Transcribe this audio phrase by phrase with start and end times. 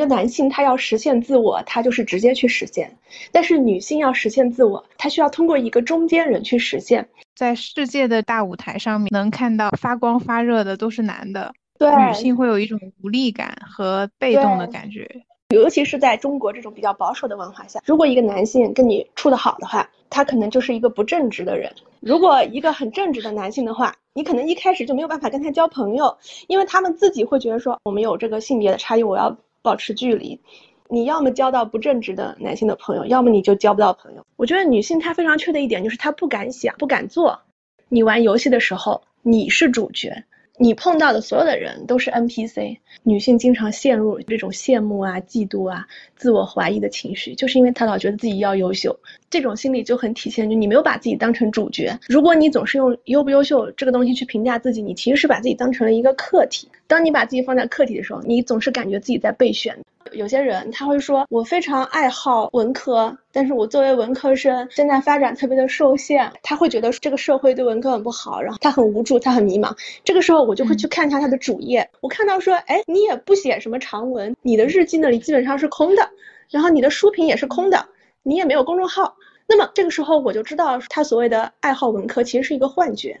[0.00, 2.88] 个男性他要实现自我，他就是直接去实现；
[3.30, 7.08] 但是女性要实现自我，她需要通过一个中间人去实现。
[7.36, 15.08] 在世界的大舞台上面，能看到发光发热的都是男的，对女性会有一种无力感和被动的感觉。
[15.54, 21.68] 尤其是在中国这种比较保守的文化下，如果一个男性跟你处得好的话，他可能就是一个不正直的人；
[22.00, 30.40] 如果一个很正直的男性的话，你可能一开始就没有办法跟他交朋友，因为他们自己会觉得说我们有这个性别的差异，我要保持距离。
[30.88, 34.26] 你要么交到不正直的男性的朋友，要么你就交不到朋友。
[34.36, 37.40] 我觉得女性她非常缺的一点就是她不敢想，不敢做。
[37.88, 40.24] 你玩游戏的时候，你是主角。
[40.62, 45.86] 你碰到的所有的人都是 NPC，女性经常陷入这种羡慕啊、嫉妒啊、
[46.16, 48.94] 自我怀疑的情绪，就是因为她老觉得自己要优秀，
[49.30, 51.98] 这种心理就很体现，就你没有把自己当成主角。
[52.08, 56.68] 如果你总是用优不优秀这个东西去评价自己，你其实是把自己当成了一个客体。
[56.90, 59.78] 当你把自己放在客体的时候，你总是感觉自己在备选。
[60.10, 66.28] 有些人他会说，我非常爱好文科，但是我作为文科生，现在发展特别的受限。
[66.42, 69.72] 他会觉得这个社会对文科很不好，然后他很无助，他很迷茫。
[70.02, 76.10] 这个时候我就会去看一下他的主页，我看到说，哎，你也不写什么长文，你的日记那里基本上是空的，
[76.50, 77.86] 然后你的书评也是空的，
[78.24, 79.14] 你也没有公众号。
[79.46, 83.20] 那么这个时候我就知道，他所谓的爱好文科其实是一个幻觉，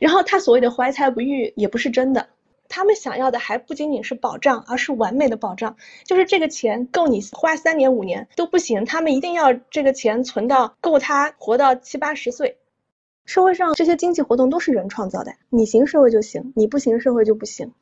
[0.00, 2.28] 然后他所谓的怀才不遇也不是真的。
[2.68, 5.76] 他们想要的还不仅仅是保障，而是完美的保障。
[6.04, 12.58] 就是这个钱够你花三年五年都不行，他们一定要这个钱存到够他活到七八十岁。
[13.24, 17.72] 社会上这些经济活动都是人创造的，你行社会就行，你不行社会就不行。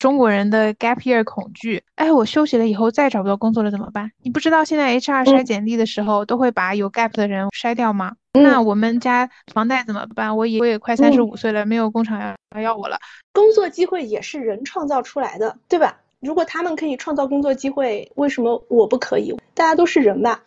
[0.00, 4.10] 中国人的 gap year 恐惧，哎，我休息了以后再找不到工作了怎么办？
[4.22, 8.16] 你不知道现在 HR 筛简历的时候都会把有 gap 的人筛掉吗？
[8.32, 10.34] 那我们家房贷怎么办？
[10.34, 12.18] 我也我也快三十五岁了，没有工厂
[12.54, 12.98] 要要我了。
[13.34, 16.00] 工作机会也是人创造出来的，对吧？
[16.20, 19.36] 如果他们可以创造工作机会，为什么我不可以？
[19.52, 20.40] 大家都是人吧。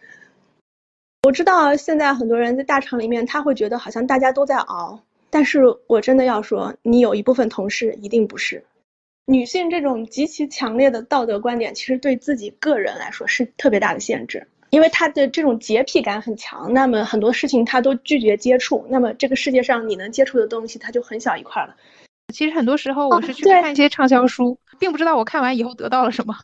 [1.28, 8.64] 我知道现在很多人在大厂里面，他会觉得好像大家都在熬，但是我真的要说，你有一部分同事一定不是。
[9.26, 16.74] 女性这种极其强烈的道德观点，其实对自己个人来说是特别大的限制，因为她的这种洁癖感很强。
[16.74, 21.74] 那么很多事情她都拒绝接触，那么这个世界上你能接触的东西，它就很小一块了。
[22.34, 26.36] 其实很多时候我是去看一些畅销书，并不知道我看完以后得到了什么。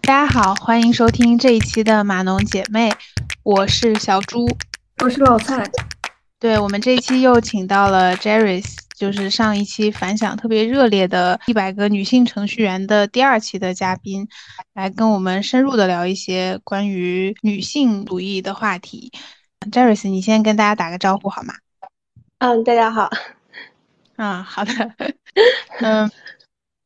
[0.00, 2.90] 大家好，欢迎收听这一期的码农姐妹，
[3.42, 4.48] 我是小猪，
[5.04, 5.70] 我是老蔡。
[6.38, 8.78] 对我们这一期又请到了 Jerris。
[9.00, 14.28] 就是上一期反响特别热烈的一百个女性程序员的第二期的嘉宾，
[14.74, 19.10] 来跟我们深入的聊一些关于女性主义的话题。
[19.72, 21.54] Jerris，你先跟大家打个招呼好吗？
[22.40, 23.08] 嗯，大家好。
[24.16, 24.72] 嗯，好的。
[25.80, 26.10] 嗯，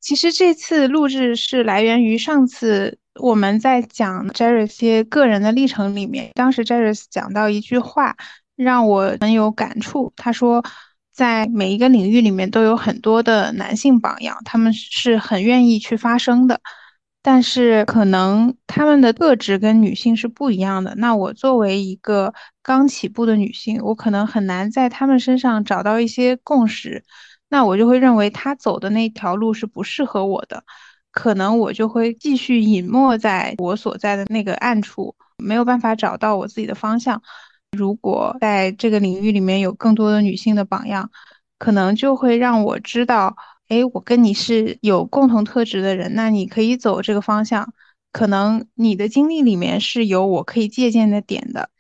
[0.01, 8.17] 其实这次录制是来源于上次我们在讲 Jerris 些个人的历程里面，当时 Jerris 讲到一句话
[8.55, 10.65] 让我很有感触，他说。
[11.15, 16.61] 在每一个领域里面都有很多的男性榜样，他们是很愿意去发声的，
[17.23, 20.95] 但是可能他们的特质跟女性是不一样的。
[20.97, 27.05] 那我作为一个刚起步的女性，我可能很难在他们身上找到一些共识，
[27.49, 30.65] 那我就会认为他走的那条路是不适合我的，
[31.13, 37.23] 可能我就会继续隐没在我所在的那个暗处，没有办法找到我自己的方向。
[37.77, 41.11] 如果在这个领域里面有更多的女性的榜样，
[41.59, 43.37] 可能就会让我知道，
[43.69, 47.73] 哎，我跟你是有共同特质的人，那你可以走这个方向。
[48.13, 51.71] 可能你的经历里面是有我可以借鉴的点的，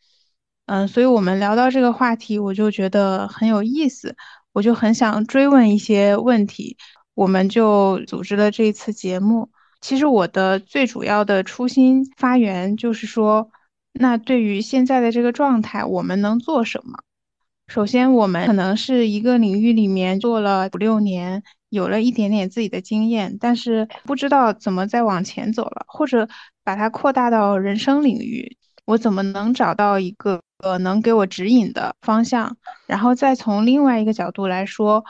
[0.66, 4.16] 嗯，所以我们聊到这个话题，我就觉得很有意思，
[4.52, 6.76] 我就很想追问一些问题，
[7.14, 9.50] 我们就组织了这一次节目。
[9.80, 13.50] 其实我的最主要的初心发源就是说。
[13.94, 16.98] 那对于现在的这个状态，我们能做什么？
[17.66, 26.28] 首先，我们可能是一个领域里面做了五六年，有了一点点自己的经验，但是不知道怎么再往前走了，或者
[26.62, 32.56] 把它扩大到人生领域，我怎么能找到一个呃能给我指引的方向？
[32.86, 35.04] 然后再从另外一个角度来说，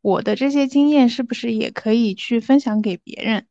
[0.00, 3.46] 我的这些经验是不是也可以去分享给别人？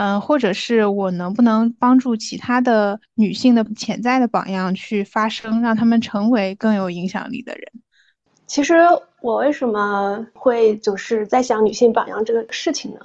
[0.00, 7.64] 嗯，或者是我能不能帮助其他的女性的潜在的榜样去发声，让他们成为更有影响力的人？
[8.46, 8.76] 其实
[9.20, 13.00] 我为什么会就是在想女性榜样这个事情呢？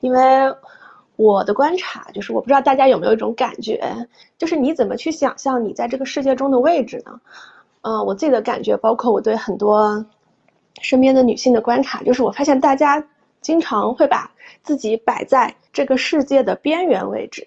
[0.00, 0.52] 因为
[1.14, 3.80] 我的观察就是，我不知道大家有没有一种感觉，
[4.36, 7.20] 就是你怎么去想象你在这个世界中的位置呢？
[7.82, 10.04] 嗯，我自己的感觉，包括我对很多
[10.80, 13.06] 身边的女性的观察，就是我发现大家
[13.40, 14.28] 经常会把
[14.64, 17.46] 自己摆在这个世界的边缘位置，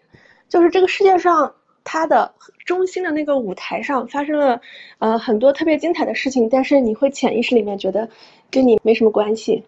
[0.49, 1.53] 就是这个世界上
[1.83, 2.33] 它的
[2.65, 4.61] 中心的那个舞台上发生了
[4.99, 8.09] 呃很多特别精彩的事情，但是你会潜意识里面觉得
[8.49, 9.63] 跟你没什么关系。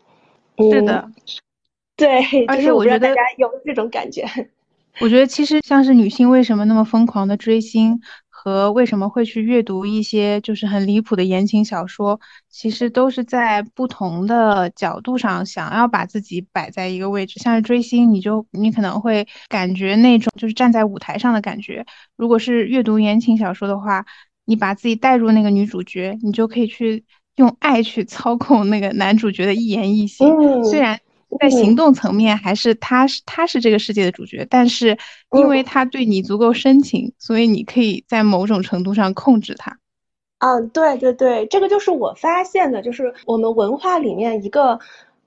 [0.57, 1.11] 是的，
[1.97, 4.25] 对，而且我觉得大家有这种感觉。
[5.01, 7.99] 我觉得其实像是女性为什么那么疯狂的追星。
[8.45, 17.39] 和为什么会去阅读一些就是很离谱的言情小说，其实都是在不同的角度上想要把自己摆在一个位置。
[17.39, 21.83] 像是追星，你就你可能会感觉那种就是站在舞台上的感觉；
[22.15, 24.05] 如果是阅读言情小说的话，
[24.45, 27.03] 你把自己带入那个女主角，你就可以去
[27.37, 30.29] 用爱去 操控那个男主角的一言一行。
[30.63, 30.99] 虽然。
[31.39, 34.97] 在行动层面，还是他是他是这个世界的主角，但是
[35.37, 39.77] 因为他对你足够深情，所以你可以在某种程度上控制他。
[40.39, 44.79] 嗯，对对对，这个就是我发现的，就是我们文化里面一个。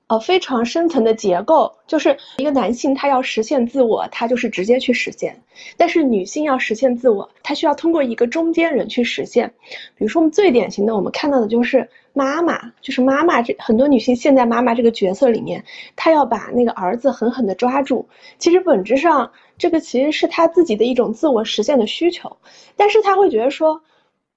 [0.08, 5.34] 呃，非常深层的结构，就是一个男性他要实现自我，他就是直接去实现；
[5.76, 9.52] 但是女性要实现自我，她需要通过一个中间人去实现。
[9.96, 15.62] 比如说，我们最典型的，我们看到的就是妈妈，就是妈妈这很多女性现在妈妈这个角色里面，
[15.94, 18.08] 她要把那个儿子狠狠的抓住。
[18.38, 22.34] 其实本质上，这个其实是她自己的一种自我实现的需求，
[22.76, 23.82] 但是她会觉得说，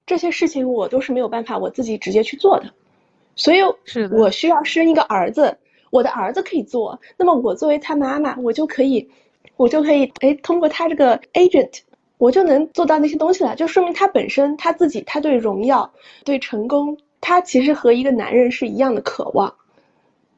[0.04, 2.74] 这些事情我都是没有办法我自己直接去做的，
[3.36, 3.60] 所以
[4.10, 5.56] 我需要生一个儿子。
[5.92, 9.06] 我的儿子可以做，那么我作为他妈妈，我就可以，
[9.58, 11.80] 我就可以，哎，通过他这个 agent，
[12.16, 15.92] 我就能做到那些东西了，就说明他本身他自己，他对荣耀、
[16.24, 19.54] 对成功，他其实和一个男人是一样的渴望，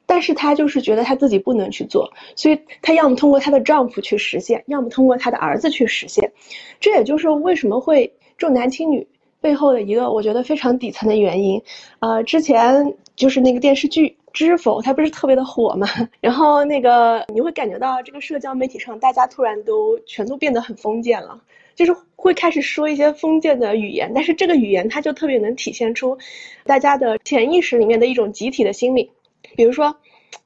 [0.06, 6.32] 但是他就是觉得他自己不能去做，所以他要么通过他的丈夫去实现，要么通过他的儿子去实现，
[6.80, 9.06] 这也就是为什么会重男轻女
[9.40, 11.62] 背后的一个我觉得非常底层的原因，
[12.00, 14.16] 呃，之前就是那个电视剧。
[14.32, 15.86] 知否，它不是特别的火嘛？
[16.20, 21.40] 然后那个你会感觉到这个社交媒体上，大家突然都全都变得很封建了，
[21.76, 24.10] 就是会开始说一些封建的语言。
[24.12, 26.18] 但是这个语言它就特别能体现出
[26.64, 29.08] 大家的潜意识里面的一种集体的心理。
[29.54, 29.96] 比如说，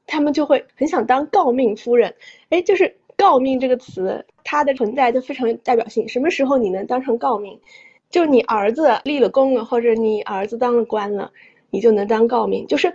[0.06, 2.14] 他们就会很想当诰命夫人。
[2.50, 6.06] 哎，就是诰命这个词，它的存在就非常有代表性。
[6.06, 7.58] 什么时候你能当成诰命？
[8.10, 11.32] 就你儿子立了功了，或者你儿子当了官了，
[11.70, 12.66] 你就能当诰命。
[12.66, 12.94] 就是。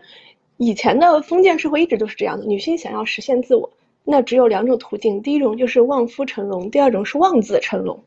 [0.57, 3.69] 以前的封建社会一直都是这样的，女性想要实现自我，
[4.03, 8.01] 那只有两种途径，第一种就是望夫成龙，第二种是望子成龙，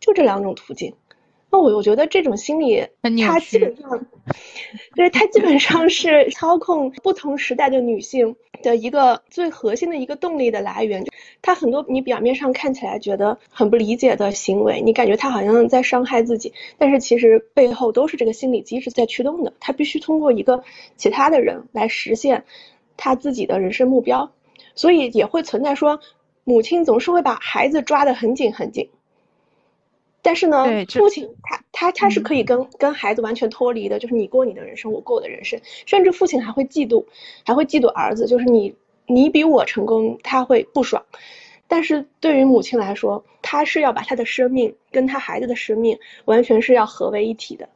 [0.00, 0.94] 就这两种途径。
[1.52, 2.86] 那我我觉得这种心理，
[3.26, 4.06] 它基本上，
[4.94, 11.04] 对它基本上是操控不同时代的女性的一个最核心的一个动力的来源。
[11.42, 19.52] 它很多你表面上看起来觉得很不理解的行为，你感觉他好像在伤害自己，但是其实背后都是这个心理机制在驱动的。
[19.58, 20.62] 他必须通过一个
[20.96, 22.44] 其他的人来实现
[22.96, 24.30] 他自己的人生目标，
[24.76, 25.98] 所以也会存在说，
[26.44, 28.90] 母亲总是会把孩子抓得很紧很紧。
[30.22, 37.04] 但是呢，父亲他他他是可以跟跟孩子完全脱离的，就是你过你的人生，我过我的人生，甚至父亲还会嫉妒，
[37.44, 38.74] 还会嫉妒儿子，就是你
[39.06, 41.02] 你比我成功，他会不爽。
[41.66, 47.68] 但是对于母亲来说，她是要把她的生命跟她孩子的生命完全是要合为一体的。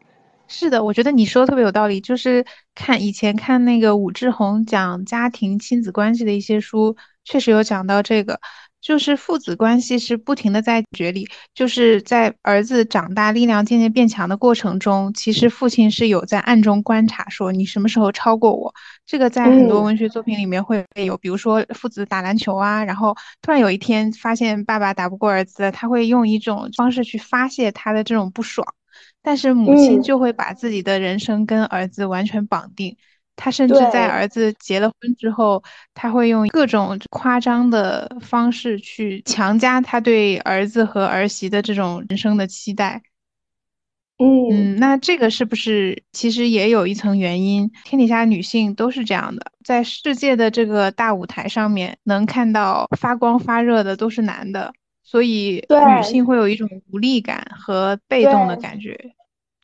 [0.46, 2.44] 是的，我觉得你说的特别有道理，就是
[2.74, 8.40] 看以前看那个武志红讲家庭亲子关系的一些书，确实有讲到这个。
[8.84, 18.70] 就是父子关系是不停的在角力，就是在儿子长大、力量渐渐变强的过程中，其实父亲是有在暗中观察，说你什么时候超过我。
[19.06, 28.66] 这个在很多文学作品里面会有，比如说父子打篮球啊，然后突然有一天发现爸爸打不过儿子，他会用一种方式去发泄他的这种不爽，
[29.22, 32.94] 但是母亲就会把自己的人生跟儿子完全绑定。
[33.36, 35.62] 他甚至在儿子结了婚之后，
[35.94, 43.02] 他会用各种夸张的方式去强加他对儿子和儿媳的这种人生的期待。
[44.18, 47.68] 嗯嗯，那这个是不是其实也有一层原因？
[47.84, 54.72] 天底下女性都是这样的，在世界的这个大舞台上面，能看到发光发热的都是男的，
[55.02, 58.96] 所以女性会有一种无力感和被动的感觉。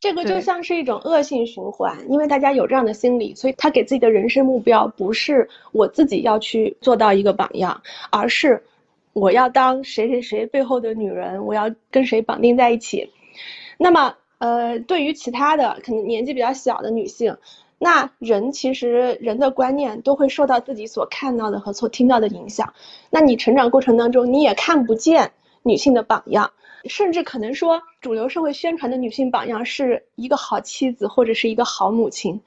[0.00, 8.62] 这个就像是一种恶性循环，因为大家有这样的心理，所以他给自己的人生目标不是我自己要去做到一个榜样，而是
[9.12, 13.11] 我要当谁谁谁背后的女人，我要跟谁绑定在一起。
[13.76, 17.37] 那么，呃，对于其他的可能年纪比较小的女性，
[17.78, 22.73] 那人其实人的观念都会受到自己所看到的和所听到的影响。
[23.11, 26.52] 那你成长过程当中，你也看不见女性的榜样。
[26.84, 32.40] 甚至可能说，主流社会宣传的女性榜样是一个好妻子或者是一个好母亲。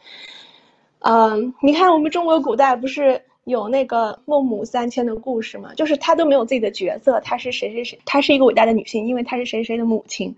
[1.00, 10.36] 嗯，你看我们中国古代不是有那个孟母三迁的故事吗，就是她都没有自己的角色，她是谁谁谁，她是一个伟大的女性，因为她是谁谁的母亲。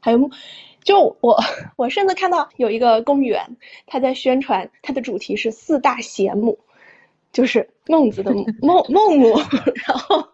[0.00, 0.30] 还有，
[0.82, 1.38] 就我
[1.76, 3.56] 我甚至看到有一个公园，
[3.86, 6.58] 他在宣传它的主题是四大贤母，
[7.32, 9.38] 就是孟子的母孟孟母，
[9.86, 10.26] 然后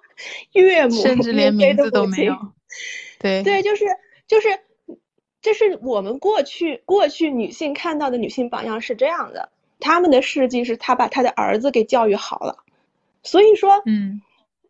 [0.53, 2.35] 岳母，甚至连名字都没有。
[3.19, 3.85] 对对，就是
[4.27, 4.49] 就是，
[5.41, 9.51] 这是我们过去过去女性看到的女性榜样是这样的。
[9.79, 12.59] 他们的事迹是她把她的儿子给教育好了，
[13.23, 14.23] 所以说，嗯，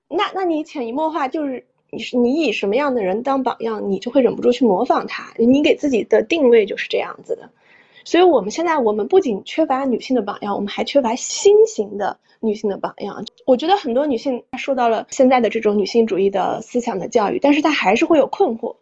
[0.08, 5.32] 那那你潜移默化就是你是你以什么样的人当榜样，你就会忍不住去模仿他。
[5.38, 7.50] 你给自己的定位就是这样子的。
[8.06, 13.25] 所以我们现在我们不仅缺乏女性的榜样，我们还缺乏新型的女性的榜样。
[13.44, 18.76] 我觉得很多女性受到了现在的这种女性主义的思想的教育，但是她还是会有困惑。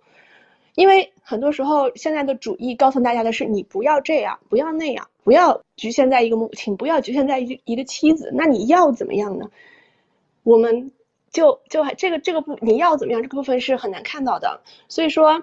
[0.75, 8.31] 因为很多时候，现在的主义告诉大家的是，你不要这样，不要那样，不要局限在一个母亲，不要局限在一一个妻子。
[8.35, 9.49] 那你要怎么样呢？
[10.43, 10.93] 我们
[11.33, 14.61] 就就还这个这个部你要怎么样这个部分是很难看到的。
[14.89, 15.43] 所以说，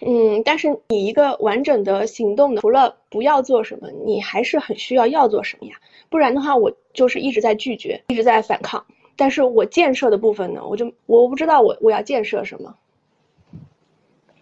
[0.00, 5.76] 嗯，但是你一个完整的行动呢，除了不要做什么，你还是很需要要做什么呀？
[6.08, 8.84] 不然的话，我就是一直在拒绝，一直在反抗。
[9.16, 12.74] 但是我建设的部分呢，我就我不知道我我要建设什么。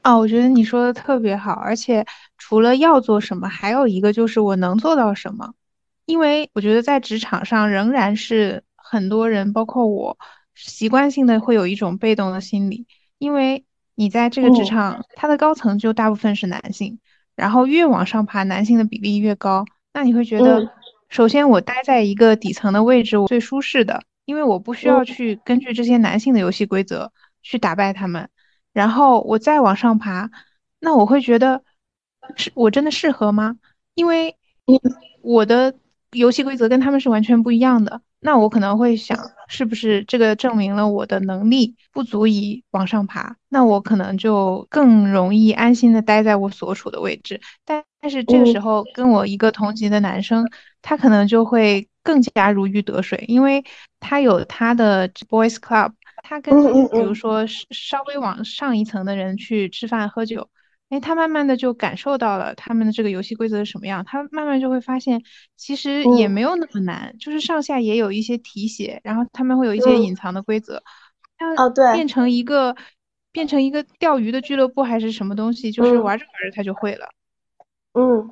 [0.03, 2.05] 哦，我觉得你说的特别好，而且
[2.37, 5.55] 除了要做什么，还有一个就是我能做到什么。
[6.07, 10.19] 因为我觉得在职场上仍然是很多人，包括我，
[10.55, 16.99] 习惯性的会有一种被动的心理，因为你在这个职场，它的高层就大部分是男性，
[17.37, 20.73] 然后越往上爬，男性的比例越高，那你会觉得，
[21.09, 28.29] 首先我待在一个底层的位置，我最舒适的，因为我不需要去根据这些男性的游戏规则去打败他们。
[28.73, 30.31] 然后我再往上爬，
[30.81, 31.63] 那我会觉得，
[32.35, 33.57] 是我真的适合吗？
[33.95, 34.37] 因为
[35.23, 35.73] 我的
[36.11, 38.03] 游戏规则跟他们是完全不一样的。
[38.19, 39.17] 那我可能会想，
[39.49, 43.37] 是不是这个证明了我的能力不足以往上爬？
[43.49, 47.41] 那我可能就更容易安心的待在我所处的位置。
[47.65, 50.47] 但但是这个时候，跟我一个同级的男生，
[50.83, 53.65] 他可能就会更加如鱼得水，因为
[53.99, 55.91] 他有他的 boys club。
[56.23, 56.55] 他跟
[56.91, 60.51] 比如说稍微往上一层的人去吃饭喝酒，
[60.95, 65.21] 哎，他慢慢的就感受到了他们的这个游戏规则是什么样，他慢慢就会发现
[65.57, 70.81] 其实也没有那么难，就是上下也有一些提写，然后他们会有一些隐藏的规则，
[71.57, 72.77] 哦对，变成一个
[73.33, 77.09] 变成一个钓鱼的俱乐部还是什么东西，就是玩着玩着他就会了。
[77.95, 78.31] 嗯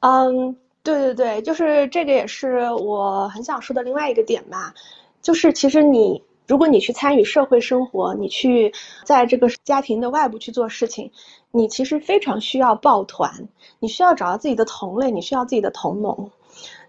[0.00, 4.74] 嗯，对对对，就是这个也是我很想说的另外一个点吧，
[5.22, 6.20] 就是其实你。
[6.46, 8.72] 如果你去参与社会生活，你去
[9.04, 11.10] 在这个家庭的外部去做事情，
[11.50, 13.48] 你其实非常需要抱团，
[13.78, 16.30] 你需要找到自己的同类，你需要自己的同盟。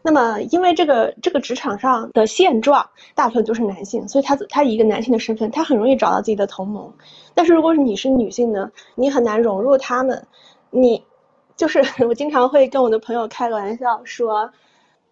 [0.01, 6.93] 那么，因为这个这个职场上的现状大部分都是男性，所以他他以一个男性的身份，他很容易找到自己的同盟。
[7.33, 10.27] 但是如果你是女性呢，你很难融入他们。
[10.69, 11.03] 你
[11.55, 14.51] 就是 我经常会跟我的朋友开个玩笑说，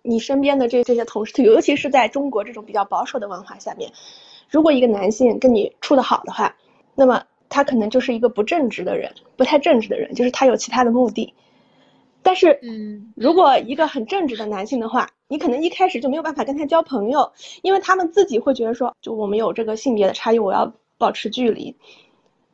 [0.01, 3.91] 你身边的这这些同事，尤其是在中国这种比较保守的文化下面。
[4.49, 6.55] 如果一个男性跟你处得好的话，
[6.93, 11.33] 那么他可能就是一个不正直的人，不太正直的人，就是他有其他的目的。
[12.21, 21.75] 但是，嗯，如果一个很正直的男性的话，你可能一开始就没有办法跟他交朋友，因为他们自己会觉得说，就我们有这个性别的差异，我要保持距离。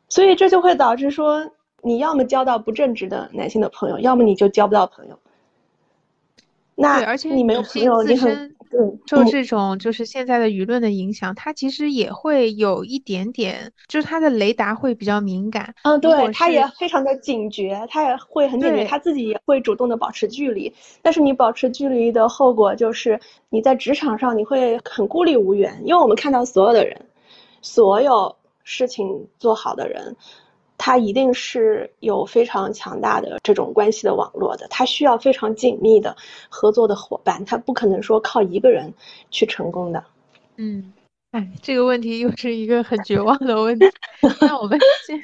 [0.08, 1.50] 所以这就会导致说，
[1.82, 5.18] 你要么交到不正直的男性的朋友，要么你就交不到朋友。
[6.74, 8.54] 那而且你没有朋友，你很。
[9.06, 15.74] 受这种就是现在的舆论的影响，他其实也会有一点点，就是他的雷达会比较敏感。
[15.84, 20.72] 嗯，对，他也非常的警觉，他也会很警觉，他自己也会主动的保持距离。
[21.02, 27.00] 但是你保持距离的后果就是你在职场上你会很孤立无援，因为我们看到所有的人，
[27.60, 30.16] 所有事情做好的人。
[30.84, 36.16] 他一定是有非常强大的这种关系的网络的，他需要非常紧密的
[36.48, 38.92] 合作的伙伴，他不可能说靠一个人
[39.30, 40.02] 去成功的。
[40.56, 40.92] 嗯，
[41.30, 43.86] 哎，这个问题又是一个很绝望的问题。
[44.42, 45.16] 那我们先，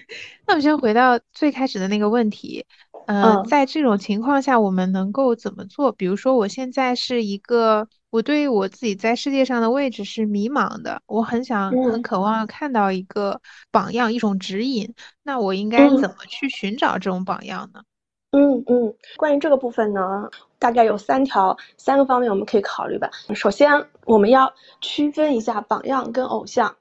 [0.46, 2.64] 那我们先回到最开始的那个问题。
[3.06, 5.90] 嗯，在这种情况下，我们能够怎么做？
[5.90, 7.88] 比如说，我现在是一个。
[8.10, 13.38] 我对于我自己在世界上的位置是迷茫的，我很想、很渴望看到一个
[13.70, 14.94] 榜样、一种指引。
[15.22, 17.82] 那我应该怎么去寻找这种榜样呢？
[18.30, 23.10] 嗯嗯，关于这个部分呢，大概有三条、三个方面我们可以考虑吧。
[23.34, 26.76] 首先，我们要区分一下榜样跟偶像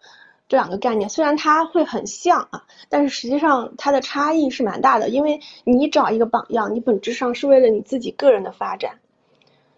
[0.47, 1.09] 这两个概念。
[1.09, 5.09] 虽然它会很像啊，但是实际上它的差异是蛮大的。
[5.09, 8.99] 因为你找一个榜样，你本质上是为了你自己个人的发展，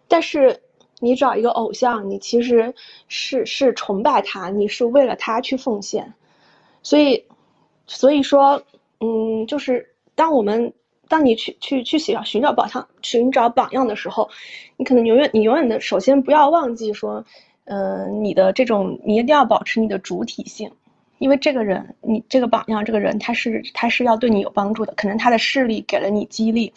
[0.08, 0.62] 但是。
[1.00, 2.74] 你找一个偶像，你其实
[3.08, 6.13] 是是崇拜他，你是为了他去奉献。
[6.84, 7.25] 所以，
[7.88, 8.62] 所以说，
[9.00, 10.74] 嗯，就是当我们
[11.08, 14.29] 当你去去去寻找寻找榜样寻找榜样的时候，
[14.77, 17.25] 你可能永远你永远的首先不要忘记说，
[17.65, 20.72] 嗯，你的这种你一定要保持你的主体性。
[21.18, 26.72] 因为这个人，你这个榜样，这个人他是他是要对你有帮助的，可能他的势力给了你激励，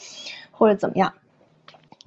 [0.50, 1.14] 或者怎么样。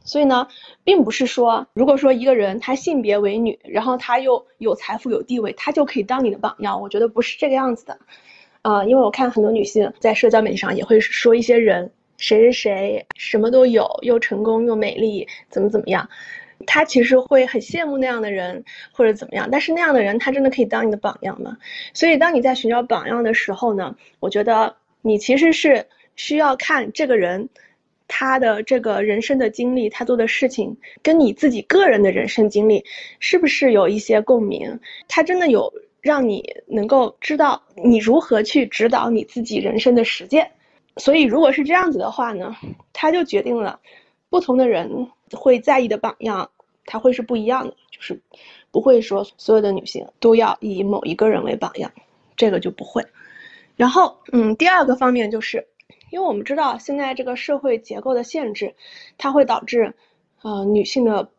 [0.05, 0.47] 所以呢，
[0.83, 6.79] 并不是说，如果说一个人他性别为女，然后他又有财富有地位，他就可以当你的榜样。
[6.79, 7.99] 我觉得不是这个样子的，
[8.61, 16.07] 啊，因为我看很多女性在社交媒体上也会说一些人谁谁谁什么都有，又成功又美丽，怎么怎么样。
[16.65, 21.57] 他其实会很羡慕那样的人，或者怎么样，但是那样的人他真的可以当你的榜样吗？
[21.93, 25.85] 所以当你在寻找榜样的时候呢，我觉得你其实是
[26.15, 27.49] 需要看这个人，
[28.07, 32.83] 他的这个人生的经历，他做的事情跟你自己个人的人生经历
[33.19, 34.79] 是不是有一些共鸣？
[35.07, 40.51] 他真的有让你能够知道你如何去指导你自己人生的实践。
[40.97, 42.55] 所以如果是这样子的话呢，
[42.93, 43.79] 他就决定了
[44.29, 46.49] 不同的人会在意的榜样。
[46.87, 48.21] 它会是不一样的，就是
[48.69, 51.91] 不会说所有的女性都要以某一个人为榜样，
[52.37, 53.03] 这个就不会。
[53.75, 55.65] 然后，嗯，第二个方面就是，
[56.09, 58.75] 因为我们知道现在这个社会结构的限制，
[59.17, 59.93] 它会导致，
[60.41, 61.29] 呃，女性的，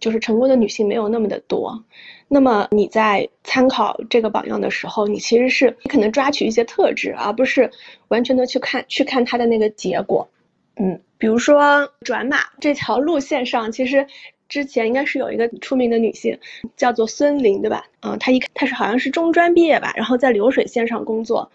[0.00, 1.84] 就是成功的女性没有那么的多。
[2.28, 7.70] 那么你在参考这个榜样的时候，你其实是你可能抓取一些特质，而不是
[8.08, 10.28] 完全的去看去看它的那个结果。
[10.76, 14.06] 嗯，比如说转码这条路线上，其实。
[14.46, 16.38] 之前应该是有一个出名的女性，
[16.76, 17.86] 叫做孙玲，对吧？
[18.02, 21.50] 嗯，她一她是好像是中专毕业吧，然后在流水线上工作，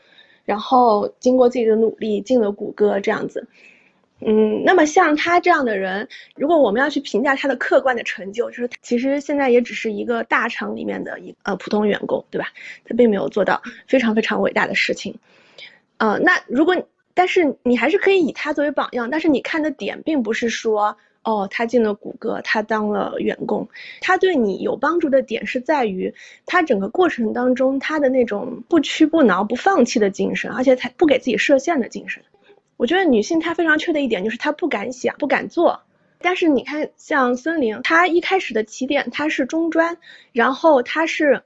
[0.50, 3.48] 然后经过自己的努力进了谷歌这样子。
[4.22, 12.48] 嗯，那么像他这样的人，如果我们要去评价他的客观的成就，就是其实现在也只是一个大厂里面的一呃普通员工，对吧？
[12.84, 15.14] 他并没有做到非常非常伟大的事情。
[15.98, 16.76] 呃，那如果
[17.14, 20.98] 但是你还是可以以他作为榜样，但是你看的点并不是说。
[21.24, 23.68] 哦，他进了谷歌，他当了员工，
[24.02, 26.14] 他对你有帮助的点是在于
[26.46, 32.24] 他整个过程当中他的那种不屈不挠、不放弃的精神，而且他不给自己设限的精神。
[32.78, 35.82] 我觉得女性她非常缺的一点就是她不敢想、不敢做。
[36.22, 39.98] 但是你看，像孙玲，她一开始的起点她是中专，
[40.32, 41.44] 然后她是，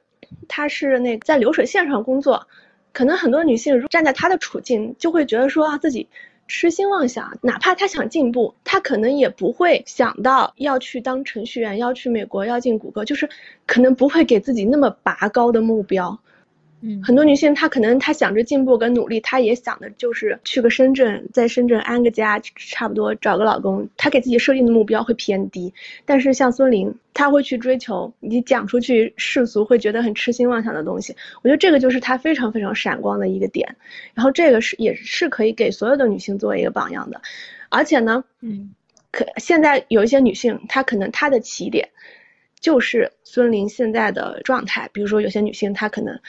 [0.48, 2.48] 她是那在流水线上工作，
[2.92, 6.08] 可能很多女性站在她的处境就会觉得说啊自己。
[6.48, 13.30] 痴心妄想，哪怕他想进步，他可能也不会想到要去当程序员，要去美国，要进谷歌，就是
[13.66, 16.20] 可能不会给自己那么拔高的目标。
[16.86, 23.88] 嗯，很多女性她可能她想着进步跟努力，她也想的就是去个深圳，在深圳安个家，差不多找个老公。
[23.96, 31.16] 她给自己设定的目标会偏低，但是像孙玲，她会去追求你讲出去世俗会觉得很痴心妄想的东西。
[31.42, 33.78] 我觉得这个就是她非常非常闪光的一个点。
[34.14, 37.22] 然后这个是也是可以给所有的女性作为一个榜样的，
[37.70, 38.76] 而且呢，嗯，
[39.10, 41.88] 可现在有一些女性，她可能她的起点
[42.60, 44.90] 就是孙玲现在的状态。
[44.92, 46.20] 比如说有些女性她可能。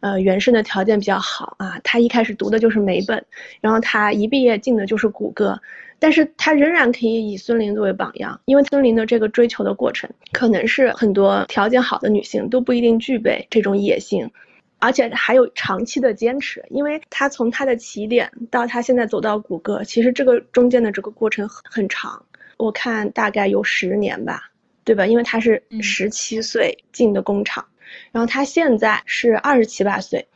[0.00, 3.24] 呃，原生的条件比较好啊，他一开始读的就是美本，
[3.60, 5.60] 然后他一毕业进的就是谷歌，
[5.98, 14.30] 但是他仍然可以以孙林作为榜样，因为孙林的这个追求的过程，可能是很多条件好的女性都不一定具备这种野心，
[14.78, 22.24] 而且还有长期的坚持，因为他从他的起点到他现在走到谷歌，其实这个中间的这个过程很很长，
[22.56, 24.50] 我看大概有十年吧，
[24.84, 25.06] 对吧？
[25.06, 27.66] 因为他是十七岁进的工厂。
[28.12, 30.26] 然后他现在是二十七八岁，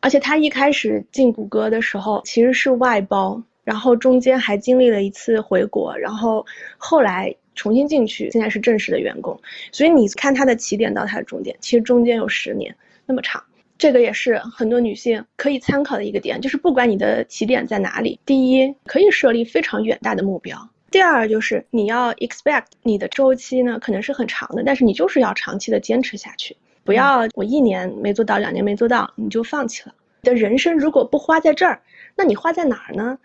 [0.00, 6.44] 而且他一开始进谷歌的时候其实是外包，然后中间还经历了一次回国，然后
[6.76, 9.40] 后来重新进去，现在是正式的员工。
[9.72, 13.42] 所以你看他的起点到他的终点，其实中间有十年那么长，
[13.76, 26.56] 这个也是很多女性可以参考的一个点，就是不管你的起点在哪里，第一可以设立非常远大的目标，第二就是你要 expect 你的周期呢可能是很长的，但是你就是要长期的坚持下去。
[26.88, 29.94] 不要我一年没做到，两年没做到，你就放弃了。
[30.22, 31.82] 你的人生如果不花在这儿，
[32.16, 33.18] 那你花在哪儿呢？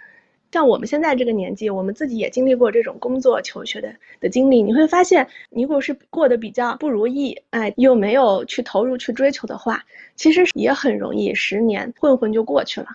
[0.52, 9.86] 像我们现在这个年纪，我们自己也经历过这种工作求学的的经历，你会发现，你如果是过得比较不如意，哎，又没有去投入去追求的话，
[10.17, 12.88] 其实也很容易十年混混就过去了。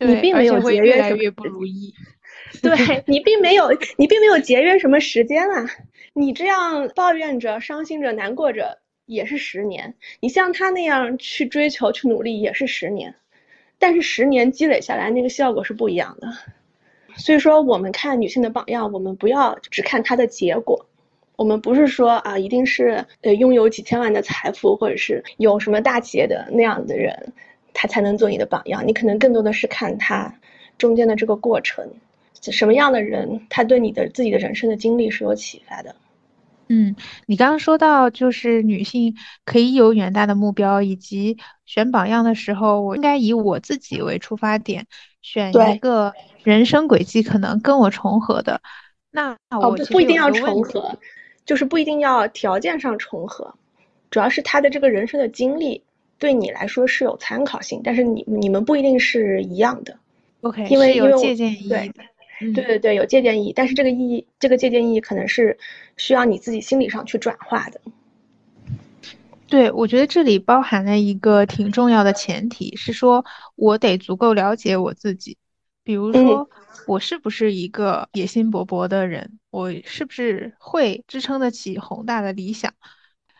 [0.00, 1.06] 你并没有节约什么。
[1.06, 1.94] 越来越不如意。
[2.60, 5.70] 对你并没有，你并没有节约什么时间啊！
[6.14, 8.78] 你这样抱怨着、伤心着、难过着。
[9.08, 13.14] 也是十年，你像他那样去追求、去努力也是十年，
[13.78, 16.28] 但是十年积累下来，那个效果是不一样的。
[17.16, 20.86] 所以说，我们看女性的榜样，我们不要只看她的结果，
[21.36, 27.32] 我们不是说啊，一定是呃拥有几千万的财富，或者是有什么大企业的那样的人，
[27.72, 28.86] 他才能做你的榜样。
[28.86, 30.38] 你可能更多的是看他
[30.76, 31.90] 中间的这个过程，
[32.42, 35.96] 什么样的人，他对你的自己的人生的经历是有启发的。
[36.68, 36.94] 嗯，
[37.26, 44.86] 你刚刚说到就是女性可以有远大的目标，以及选榜样的时候，我应该以我自己为出发点，
[45.22, 46.12] 选一个
[46.44, 48.60] 人生轨迹可能跟我重合的。
[49.10, 50.98] 那我不不一定要重合，
[51.46, 53.54] 就是不一定要条件上重合，
[54.10, 55.82] 主要是他的这个人生的经历
[56.18, 59.98] 对你来说是有参考性，但是你你们不一定是一样的。
[60.42, 62.04] OK，因为有借鉴意义的。
[62.38, 65.58] 对对对，有借鉴意义，但是这个意义，这个借鉴意义可能是
[65.96, 67.80] 需要你自己心理上去转化的。
[69.48, 73.24] 对，我觉得这里包含了一个挺重要的前提，是说
[73.56, 75.36] 我得足够了解我自己。
[75.82, 76.48] 比如说，
[76.86, 79.38] 我是不是一个野心勃勃的人？
[79.50, 82.74] 我是不是会支撑得起宏大的理想？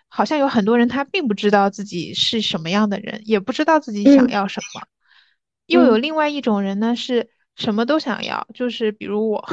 [0.09, 4.89] 好像有很多人他并不知道自己是什么样的人，也不知道自己想要什么。
[5.67, 7.29] 又有另外一种人呢，是。
[7.59, 9.45] 什么都想要，就是比如我，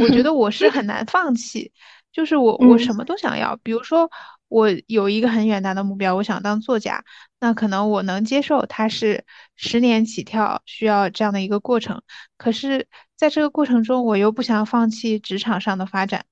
[0.00, 1.72] 我觉得我是很难放弃，
[2.12, 3.58] 就是我我什么都想要。
[3.64, 4.08] 比如说
[4.46, 7.04] 我有一个很远大的目标，我想当作家，
[7.40, 9.24] 那可能我能接受它是
[9.56, 12.00] 十年起跳，需要这样的一个过程。
[12.36, 12.86] 可是
[13.16, 16.24] 在这个过程中，我又不想放弃职场上的发展，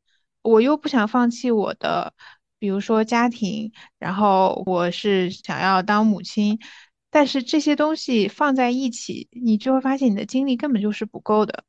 [0.43, 2.13] 我又不想放弃我的，
[2.61, 6.61] 比如说家庭，然后我是想要当母亲。
[7.11, 11.65] 但是这些东西放在一起，你就会发现你的精力根本就是不够的。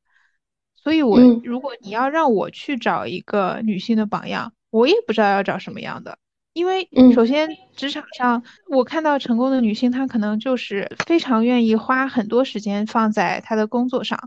[0.75, 6.17] 所以，我如果你要让我去找一个女性的榜样，我也不知道要找什么样的。
[6.53, 14.17] 因为首先，职场上我看到成功的女性，她可能就是非常愿意花很多时间放在她的工作上。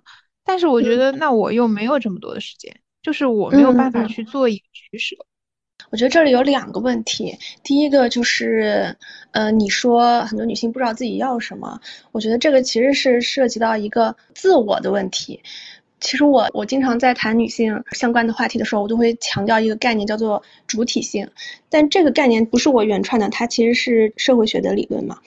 [0.44, 5.16] 但是我觉得，那我又没有这么多的时间，就是我没有办法去做一个取舍。
[5.90, 8.96] 我觉得这里有两个问题，第一个就是，
[9.32, 11.80] 呃，你说很多女性不知道自己要什么，
[12.12, 15.42] 我觉得这个其实是涉及到一个自我的问题。
[15.98, 21.28] 其实我我经常在谈女性相关的话题的时候，我都会强调一个概念叫做主体性，
[21.68, 25.18] 但这个概念不是我原创的，它其实是社会学的理论嘛，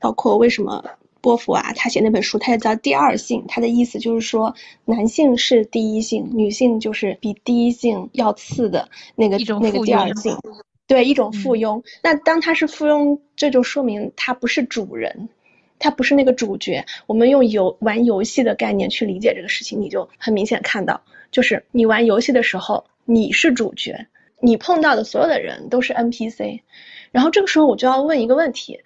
[0.00, 0.84] 包括为什么。
[1.20, 4.54] 波伏啊，他写那本书，他也叫第二性，他的意思就是说，
[4.84, 10.36] 男性是第一性，女性就是比第一性要次的那个那个第二性，
[10.86, 11.82] 对，一种附庸。
[12.02, 15.28] 那当他是附庸，这就说明他不是主人，
[15.78, 16.84] 他不是那个主角。
[17.06, 24.06] 我们用游玩游戏的概念去理解这个事情，你就很明显看到，就是你玩游戏的时候，你是主角，
[24.40, 26.60] 你碰到的所有的人都是 NPC，
[27.10, 28.80] 然后这个时候我就要问一个问题。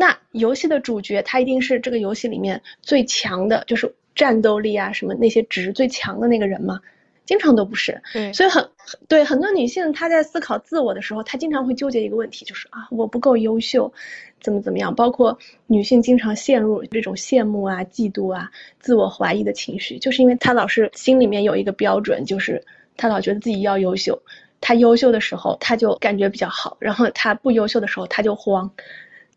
[0.00, 6.78] 那游戏的主角，他一定是这个游戏里面最强的，就是战斗力啊什么那些值最强的那个人吗？
[7.26, 8.00] 经常都不是。
[8.12, 8.70] 对，所以很
[9.08, 13.92] 对很多女性，她在思考自我的时候，她经常会纠结一个问题，就是啊，我不够优秀，
[14.40, 14.94] 怎么怎么样？
[14.94, 22.64] 包括女性经常陷入这种羡慕啊、嫉妒啊、自我怀疑的情绪，就是因为她老是心里面有一个标准，就是
[22.96, 24.22] 她老觉得自己要优秀，
[24.60, 28.70] 她优秀的时候她就感觉比较好，然后她不优秀的时候她就慌。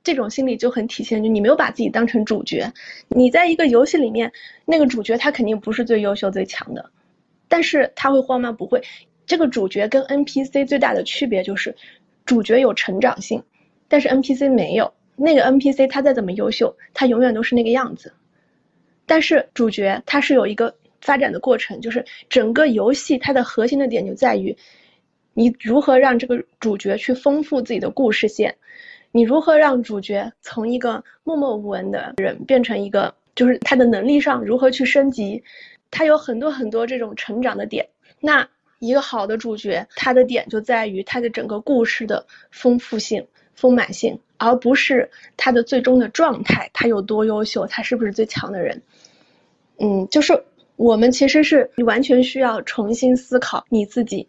[0.03, 2.73] 这种心理就很体现，就你没有把自己当成主角。
[3.07, 4.31] 你在一个游戏里面，
[4.65, 6.89] 那个主角他肯定不是最优秀、最强的，
[7.47, 8.51] 但是他会慌吗？
[8.51, 8.81] 不会。
[9.27, 11.75] 这个主角跟 NPC 最大的区别就是，
[12.25, 13.43] 主角有成长性，
[13.87, 14.93] 但是 NPC 没有。
[15.15, 18.13] 那个 NPC 他再怎么优秀，他永远都是那个样子。
[19.05, 24.57] 但是主角他是有一个发展的过程，就是整个游戏它的核心的点就在于，
[25.33, 28.57] 你如何让这个主角去丰富自己的故事线。
[29.11, 35.43] 你如何让主角从一个默默无闻的人变成一个，就是他的能力上如何去升级？
[35.89, 37.89] 他有很多很多这种成长的点。
[38.19, 38.47] 那
[38.79, 48.81] 一个好的主角，他的点就在于他的整个故事的丰富性、丰满性，而不是他的最终的状态，他有多优秀，他是不是最强的人？
[49.77, 50.41] 嗯，就是
[50.77, 54.27] 我们其实是你完全需要重新思考你自己，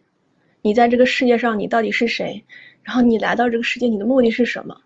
[0.61, 2.45] 你在这个世界上你到底是谁？
[2.83, 4.77] 然后你来到这个世界，你的目的是什么？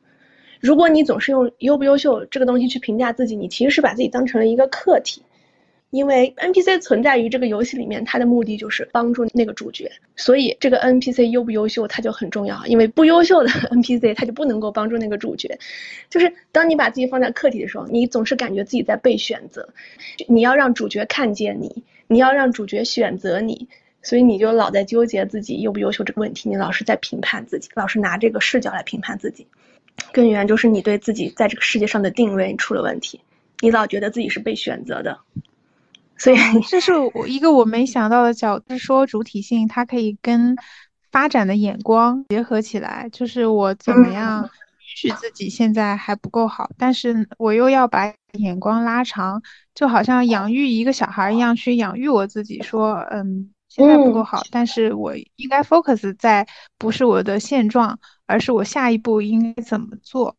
[0.60, 5.22] 如果你总是用优不优秀这个东西去评价自己，你其实是把自己当成了一个客体。
[5.90, 12.66] 因为 NPC 存在于这个游戏里面，它的目的就是帮助那个主角，所以这个 NPC 优不优秀它就很重要。
[12.66, 15.58] 因为不优秀的 NPC 它就不能够帮助那个主角。
[16.10, 19.66] 就是当你把自己放在客体的时候，你总是感觉自己在被选择。
[20.26, 23.68] 你要让主角看见你，你要让主角选择你。
[24.06, 29.48] 所以你就老在纠结自己优不优秀这个问题，你老是在评判自己，老是拿这个视角来评判自己，
[30.12, 33.20] 根源就是你对自己在这个世界上的定位出了问题，
[33.58, 35.18] 你老觉得自己是被选择的，
[36.16, 36.36] 所以
[36.68, 40.56] 这是我一个我没想到的角度，说主体性它可以跟
[41.10, 44.50] 发展的眼光结合起来，就是我怎么样允
[44.84, 49.42] 许自己现在还不够好，但是我又要把眼光拉长，
[49.74, 56.46] 就好像养育一个小孩一样去养育我自己，说，嗯，现在不够好，但是我应该 focus 在
[56.78, 60.34] 不是我的现状，而是我下一步应该怎么做。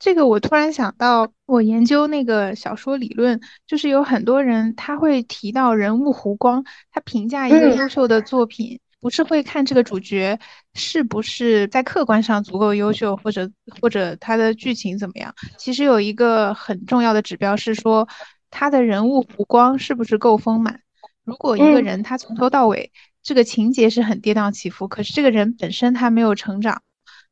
[0.00, 10.36] 这个我突然想到，我研究那个小说理论，就是有很多人他会提到人物弧光，他评价一个优秀的作品，不是会看这个主角
[10.74, 13.48] 是不是在客观上足够优秀，或者
[13.80, 15.32] 或者他的剧情怎么样。
[15.58, 18.08] 其实有一个很重要的指标是说，
[18.50, 20.80] 他的人物弧光是不是够丰满。
[21.24, 26.82] 如果一个人他从头到尾这个情节是很跌宕起伏，可是这个人本身他没有成长。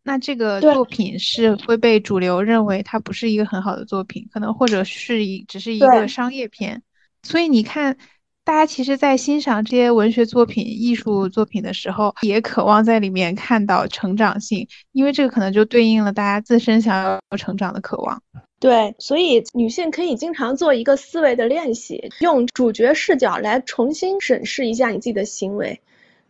[0.04, 6.82] 那这个作品是会被主流认为它不是一个很好的作品，可能或者是一只是一个商业片。
[7.22, 7.96] 所以你看，
[8.42, 18.20] 大家其实，在欣赏这些文学作品、艺术作品的时候，也渴望在里面看到成长性，因为这个可能就对应了大家自身想要成长的渴望。
[18.62, 25.80] 对，所以女性可以经常做一个思维的练习，用主角视角来重新审视一下你自己的行为。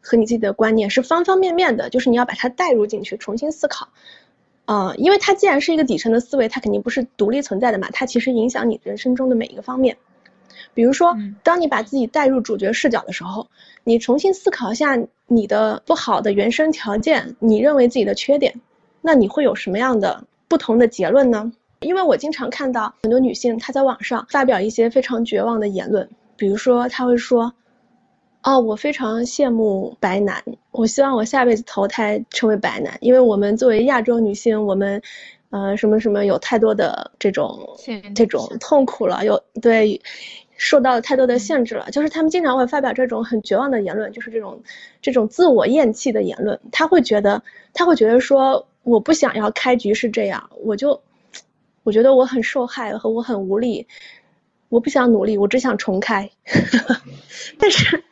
[0.01, 3.87] 和你自己的观念是方方面面的，就是你要把它带入进去，重新思考，
[4.64, 9.99] 嗯，因为它既然是一个底层的思维，它肯定不是独立存在的嘛，它其实影响你人生中的每一个方面。
[10.73, 11.14] 比如说，
[11.45, 13.47] 当你把自己带入主角视角的时候，
[13.85, 18.59] 你重新思考一下你的不好的原生条件，你认为自己的缺点，
[19.03, 21.53] 那你会有什么样的不同的结论呢？
[21.83, 27.53] 因为我经常看到很多女性她在网上发表一些非常绝望的言论，比如说她会说。
[28.45, 30.42] 哦，我非常羡慕白男，
[30.73, 35.01] 我希望我下辈子投胎成为白男，因为我们作为亚洲女性，我们，
[35.51, 37.57] 呃，什么什么有太多的这种
[38.16, 40.01] 这种痛苦了，有对，
[40.57, 44.61] 受到了太多的限制了，就是他们经常会发表这种很绝望的言论，就是这种
[45.01, 47.40] 这种自我厌弃的言论，他会觉得
[47.73, 51.01] 他会觉得说我不想要开局是这样，我就，
[51.83, 53.87] 我觉得我很受害和我很无力。
[54.68, 56.31] 我不想努力，我只想重开。
[57.59, 58.03] 但是，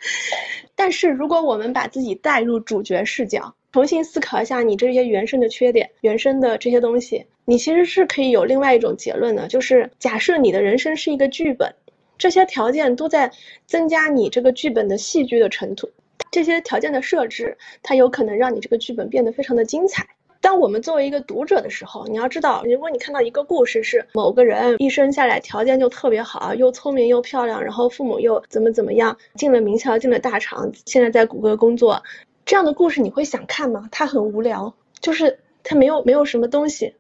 [0.77, 11.75] 但是如果我们把自己带入主角视角，重新思考一下你这些原生的缺点、原生的这些东西，你其实是可以有另外一种结论的，就是假设你的人生是一个剧本，
[12.19, 13.33] 这些条件都在
[13.65, 15.91] 增加你这个剧本的戏剧的程度，
[16.31, 20.07] 这些条件的设置，它有可能让你这个剧本变得非常的精彩。
[20.41, 32.03] 当我们作为一个读者的时候，你要知道，如果你看到一个故事是某个人一生下来条件就特别好，又聪明又漂亮，然后父母又怎么怎么样，进了名校，进了大厂，现在在谷歌工作，
[32.47, 33.89] 这样的故事你会想看吗？
[33.93, 36.95] 它很无聊，就是它没有没有什么东西。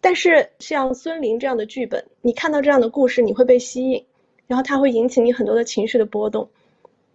[0.00, 4.06] 但是像孙林这样的剧本，你看到这样的故事，你会被吸引，
[4.46, 6.48] 然后它会引起你很多的情绪的波动，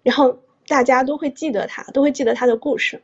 [0.03, 0.37] 然后
[0.67, 3.01] 大家都会记得他，都会记得他的故事。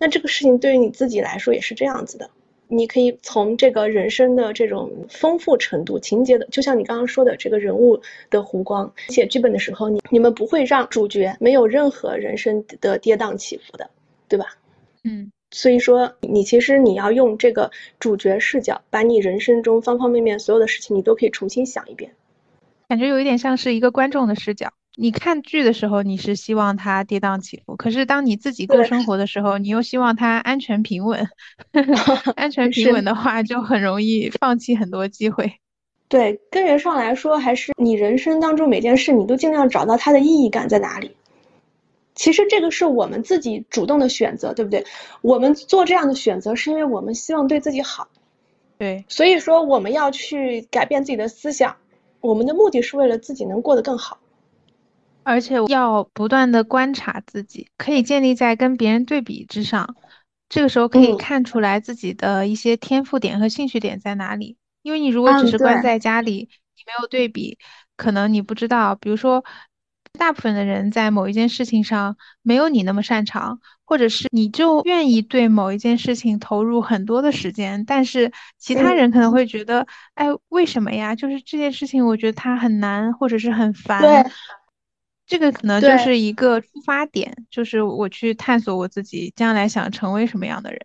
[0.00, 2.30] 那这个事情对于你自己来说也是这样子的，
[2.68, 13.90] 你可以从这个人生的这种丰富程度、情节的，就像你刚刚说的这个人物的弧光，写剧本的时候，你你们不会让主角没有任何人生的跌宕起伏的，
[14.26, 14.46] 对吧？
[15.04, 22.12] 嗯，所以说你其实你要用这个主角视角，把你人生中方方面面所有的事情，你都可以重新想一遍，
[22.88, 24.72] 感觉有一点像是一个观众的视角。
[24.96, 31.28] 你看剧的时候，你是希望它跌宕起伏；可是当你自己过生活的时候，你又希望它安全平稳。
[32.36, 35.54] 安全 平稳的话，就很容易放弃很多机会。
[36.08, 41.14] 对，根源上来说，还是你人生当中每件事，你都尽量找到它的意义感在哪里。
[42.16, 44.84] 其实这个是我们自己主动的选择，对不对？
[45.22, 48.08] 我们做这样的选择，是因为我们希望对自己好。
[48.76, 51.76] 对，所以说我们要去改变自己的思想，
[52.20, 54.18] 我们的目的是为了自己能过得更好。
[55.22, 59.94] 而且要不断的观察自己，可以建立在跟别人对比之上。
[60.48, 64.56] 这个时候可以看出来自己的一些天赋点和兴趣点在哪里。
[64.82, 67.58] 因为你如果只是关在家里，你没有对比，
[67.96, 68.94] 可能你不知道。
[68.96, 69.44] 比如说，
[70.18, 81.14] 大部分的人在某一件事情上没有你那么擅长，或者是你就愿意对某一件事情投入很多的时间，但是其他人可能会觉得，哎，为什么呀？
[81.14, 84.00] 就是这件事情，我觉得它很难，或者是很烦。
[85.30, 90.80] 这个可能就是一个出发点，就是我去探索我自己将来想成为什么样的人。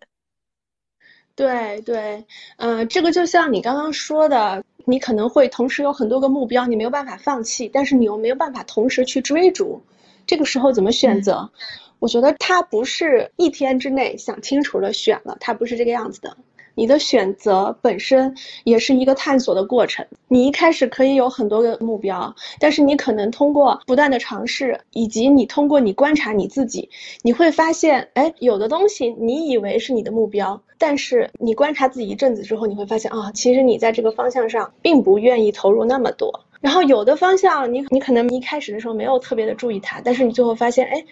[1.34, 2.24] 对对，
[2.58, 9.82] 嗯，这个就像你刚刚说的，你可能会同时有很多个目标，你没有办法放弃，但是你又没有办法同时去追逐，
[10.28, 11.50] 这个时候怎么选择？
[11.98, 16.36] 我觉得它不是一天之内想清楚了选了，它不是这个样子的。
[16.76, 18.32] 你的选择本身
[18.64, 20.06] 也是一个探索的过程。
[20.28, 26.88] 你一开始可以有很多个目标，但是你可能通过不断的尝试，以及你通过你观察你自己，
[27.22, 36.44] 你会发现，哎，有的东西你以为是你的目标，但是你观察自己一阵子之后，你会发现啊，其实你在这个方向上并不愿意投入那么多。
[36.60, 41.04] 然后有的方向你你可能一开始的时候没有特别的注意它，但是你最后发现，哎，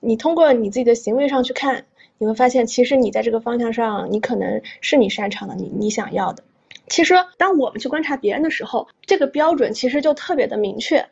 [0.00, 1.84] 你通过你自己的行为上去看。
[2.22, 6.44] 你会发现，其实你在这个方向上，你可能是你擅长的，你你想要的。
[6.86, 11.04] 其实，当我们去观察别人的时候，这个标准其实就特别的明确。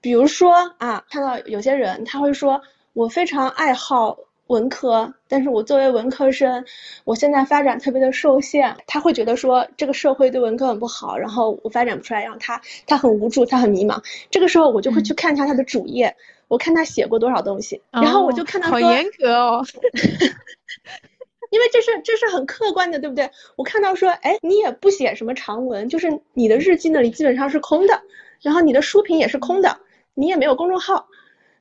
[0.00, 2.62] 比如说啊，看到有些人他会说，
[2.94, 6.64] 我非常爱好文科，但是我作为文科生，
[7.04, 8.74] 我现在发展特别的受限。
[8.86, 14.02] 他会觉得说，这个社会对文科很不好，然后我发展不出来，让他他很无助，他很迷茫。
[14.30, 16.16] 这个时候，我就会去看一下他的主页。
[16.54, 19.66] 我看他写过多少东西，然后我就看到好严格哦，
[21.50, 23.28] 因为这是这是很客观的，对不对？
[23.56, 28.02] 我看到说，哎，你也不写什么长文，就是你的日记那里基本上是空的，
[28.40, 29.78] 然后你的书评也是空的，
[30.14, 31.08] 你也没有公众号，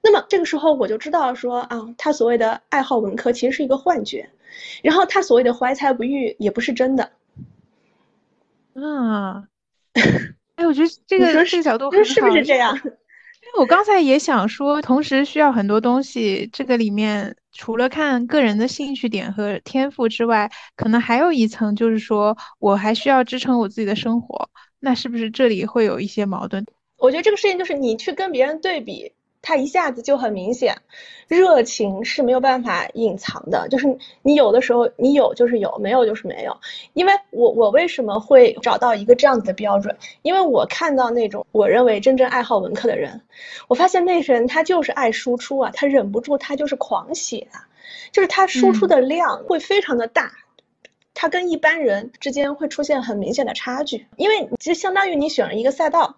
[0.04, 4.30] 那么这个时候我就知道说啊，他所谓的爱好文科其实是一个幻觉，
[4.84, 7.10] 然后他所谓的怀才不遇也不是真的，
[8.76, 9.48] 啊，
[10.56, 12.80] 哎，我觉得这个这个角度是不是这样？
[13.58, 16.50] 我刚才也想说，同时需要很多东西。
[16.52, 24.50] 这个里面除了看个人的兴趣点和天赋之外，可能还有一层，就是说我还需要支撑我自己的生活。
[24.80, 26.66] 那是不是这里会有一些矛盾？
[26.98, 29.14] 我觉得这个事情就是你去跟别人对比。
[29.44, 30.76] 他一下子就很明显，
[31.28, 36.58] 热情是没有办法隐藏的，就是你有的时候你有就是有，没有就是没有。
[36.94, 39.96] 因为我我为什么会找到一个这样子的标准？
[40.22, 43.22] 因为我看到那种我认为真正爱好文科的人，
[43.68, 47.68] 我发现那些人他就是爱输出啊，他忍不住他就是狂写啊，
[48.14, 50.32] 就是他输出的量会非常的大，
[51.14, 56.16] 他跟一般人之间会出现很明显的差距，因为其实相当于你选了一个赛道。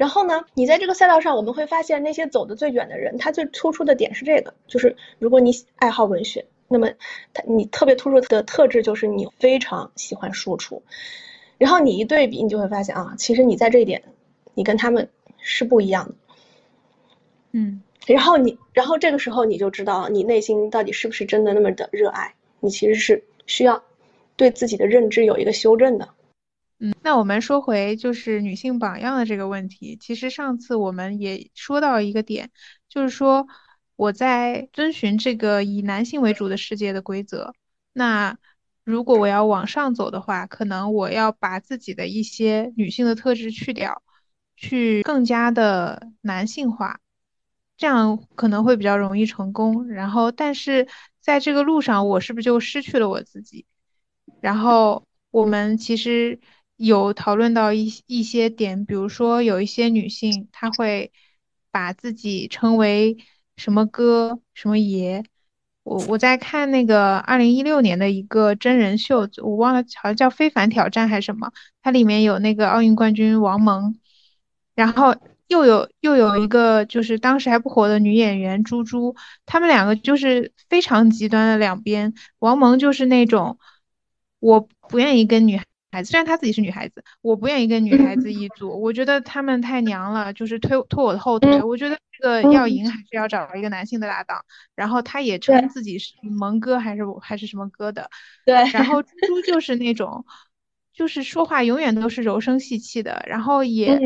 [0.00, 6.88] 然后呢，你在这个赛道上，我们会发现那些走的最远的人，他最突出的点是这个，就是如果你爱好文学，那么
[7.34, 10.82] 他你特别突出的特质就是你非常喜欢输出。
[11.58, 14.02] 然后你一对比，你就会发现啊，其实你在这一点，
[14.54, 16.14] 你跟他们是不一样的。
[17.52, 23.84] 嗯，然后你，然后这个时候你就知道你内心到底是不是真的那么的热爱，你其实是需要
[24.36, 26.08] 对自己的认知有一个修正的。
[26.82, 29.98] 嗯，那我们说回就是女性榜样的这个问题。
[30.00, 32.50] 其实上次我们也说到一个点，
[32.88, 33.46] 就是说
[33.96, 37.52] 我在遵循这个以男性为主的世界的规则。
[37.92, 38.38] 那
[38.82, 44.02] 如果我要往上走的话，可能我要把自己的一些女性的特质去掉，
[44.56, 46.98] 去更加的男性化，
[47.76, 49.86] 这样可能会比较容易成功。
[49.88, 50.88] 然后，但是
[51.20, 53.66] 在这个路上，我是不是就失去了我自己？
[54.40, 56.40] 然后我们其实。
[56.82, 61.12] 有讨论到一一些点，比如说有一些女性，她会
[61.70, 63.18] 把自己称为
[63.58, 65.22] 什么哥什么爷。
[65.82, 73.94] 我我在看那个二零一六年的一个真人秀，我忘了好像叫《非凡挑战》还是什么，它里面有那个奥运冠军王蒙，
[74.74, 75.14] 然后
[75.48, 79.14] 又有又有一个就是当时还不火的女演员朱珠，
[79.44, 82.14] 他们两个就是非常极端的两边。
[82.38, 83.58] 王蒙就是那种
[84.38, 85.64] 我不愿意跟女孩。
[85.90, 91.62] 孩子，虽然她自己是女孩子，我不愿意跟女孩子一组，我觉得她们太娘了，就是推拖我的后腿。
[91.62, 94.44] 我觉得这个要赢还是要找一个男性的搭档。
[94.74, 98.08] 然后他也称自己是萌哥还是还是什么哥的。
[98.44, 98.54] 对。
[98.72, 100.24] 然后猪猪就是那种，
[100.92, 103.98] 就是说话永远都是柔声细气的，然后也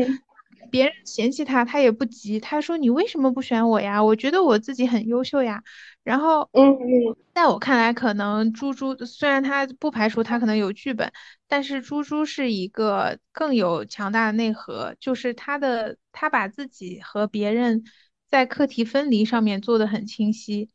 [0.71, 4.03] 别人嫌弃他，他也不急，他说你为什么不选我呀？
[4.03, 5.61] 我觉得我自己很优秀呀。
[6.05, 11.11] 然后，嗯嗯，在我看来，可能猪猪虽然他不排除他可能有剧本，
[11.47, 17.83] 但是猪猪是一个更有强大的内核，就是他的他把自己和别人
[18.29, 20.69] 在课题分离上面做得很清晰。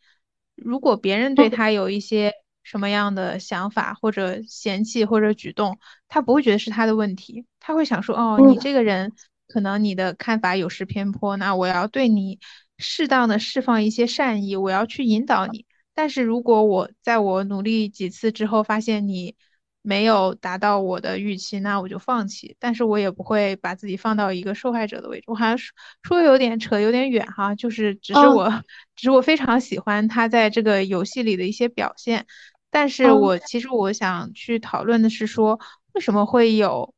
[0.56, 9.12] 如果别人对他有一些什么样的想法或者嫌弃或者举动，他不会觉得是他的问题，他会想说，哦，你这个人
[9.46, 12.40] 可能你的看法有失偏颇，那我要对你。
[12.80, 15.66] 适当的释放一些善意，我要去引导你。
[15.94, 19.36] 但是如果我在我努力几次之后发现你
[19.82, 22.56] 没有达到我的预期，那我就放弃。
[22.58, 25.24] 但是我也不会把自己放到一个受害者的位置。
[25.26, 28.48] 我好像说说有点扯，有点远哈，就是只是我，
[28.96, 32.26] 只是我非常喜欢他在这个游戏里的一些表现。
[32.70, 35.60] 但是我其实我想去讨论的是说，
[35.92, 36.94] 为什么会有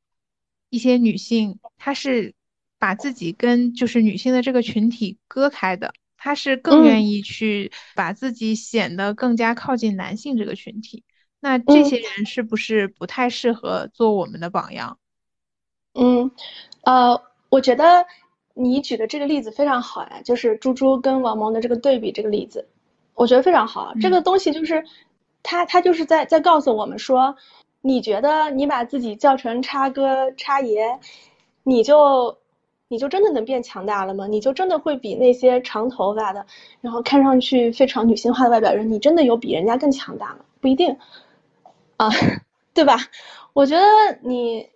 [0.71, 2.35] 一些女性，她是。
[2.83, 11.05] 把自己跟就是女性的这个群体割开的，她是更愿意去把自己显得更加靠近男性这个群体。
[11.39, 14.99] 那这些人是不是不太适合做我们的榜样？
[15.95, 16.33] 嗯，
[16.83, 18.05] 呃，我觉得
[18.53, 22.69] 你举的这个例子非常好呀，就是猪猪跟王蒙的这个对比这个例子，
[23.15, 23.95] 我觉得非常好。
[24.01, 24.85] 这个东西就是，
[25.45, 27.37] 他他就是在在告诉我们说，
[27.81, 30.99] 你觉得你把自己叫成叉哥叉爷，
[31.63, 32.37] 你就
[32.93, 34.27] 你就真的能变强大了吗？
[34.27, 36.45] 你就真的会比那些长头发的，
[36.83, 40.41] 然后看上去非常女性化的外表人，你真的有比人家更强大吗？
[40.61, 40.99] 不一定，
[41.97, 42.11] 啊，
[42.75, 42.99] 对吧？
[43.55, 43.83] 我觉得
[44.21, 44.69] 你。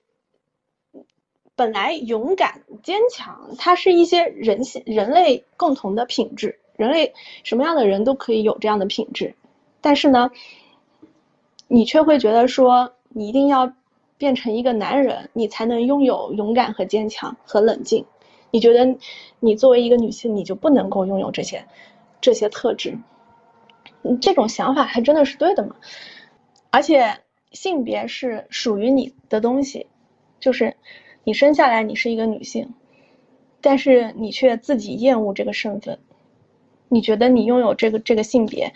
[1.59, 6.59] 本来勇敢坚强，它是一些人性、人类共同的品质。
[6.77, 7.15] 人类
[7.45, 9.35] 什么样的人都可以有这样的品质，
[9.81, 10.31] 但是呢，
[11.67, 13.73] 你却会觉得说，你一定要
[14.19, 18.05] 变成一个男人，你才能拥有勇敢和坚强和冷静。
[18.51, 18.97] 你觉得
[19.41, 21.65] 你作为一个女性，你就不能够拥有这些
[22.21, 22.99] 这些特质？
[24.21, 25.77] 这种想法还真的是对的吗？
[26.71, 27.21] 而且
[27.53, 29.87] 性别是属于你的东西，
[30.41, 30.77] 就是。
[31.29, 32.73] 你生下来你是一个女性，
[33.61, 35.99] 但是你却自己厌恶这个身份，
[36.89, 38.73] 你觉得你拥有这个这个性别，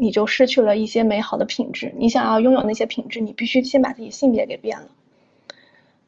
[0.00, 1.92] 你就失去了一些美好的品质。
[1.96, 4.86] 你想要拥有那些品质，你必须先把自己性别给变了。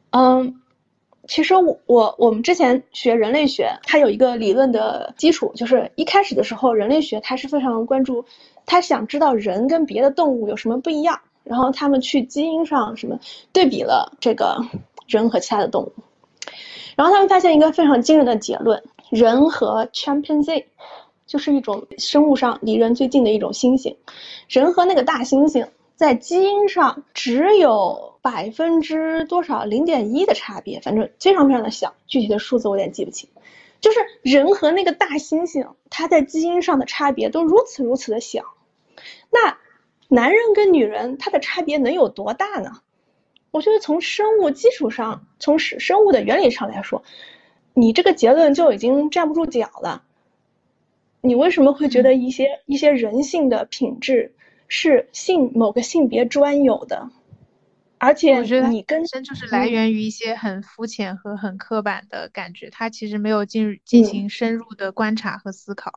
[0.09, 0.61] 嗯，
[1.27, 8.25] 其实我我我们之前学人类学，它有一个理论的基础，就是一开始的时候，人类学它是非常关注，
[8.65, 13.19] 它想知道人跟别的动物有什么不一样，然后他们去基因上什么
[13.51, 14.57] 对比了这个。
[15.05, 15.91] 人和其他的动物，
[16.95, 20.63] 然后他们发现一个非常惊人的结论：人和 chimpanzee
[21.33, 23.95] 就是一种生物上离人最近的一种猩猩，
[24.47, 33.31] 人和那个大猩猩在基因上只有百分之多少零点一的差别，反正非常非常的小，具体的数字我有点记不清。
[33.81, 38.43] 就是人和那个大猩猩，它在基因上的差别都如此如此的小，
[39.31, 39.57] 那
[40.09, 42.81] 男人跟女人他的差别能有多大呢？
[43.49, 47.01] 我觉得从生物基础上，从生物的原理上来说，
[47.73, 50.03] 你这个结论就已经站不住脚了。
[51.23, 54.35] 你为什么会觉得一些一些人性的品质
[54.67, 57.09] 是性某个性别专有的？
[57.97, 65.91] 而且我觉得你根身就是来源于一些很肤浅和很刻板的感觉，他其实没有进进行深入的观察和思考。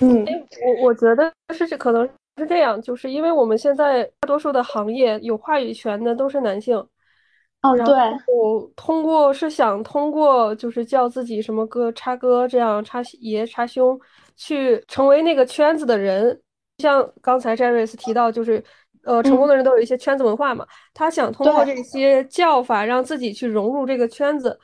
[0.00, 0.24] 嗯，
[0.64, 2.08] 我我觉得是这可能。
[2.38, 7.94] 是这样，就是因为我们现在大多数的行业有话语权的都是男性，哦，对，
[8.30, 13.98] 我通过是想通过就是叫自己什么哥、叉哥这样叉爷、叉兄，
[14.36, 16.40] 去成为那个圈子的人。
[16.78, 18.62] 像刚才 Jerry 提到，就是
[19.04, 24.58] 呃，成功的人都有一些圈子文化嘛，他想通过这些叫法让自己去融入这个圈子。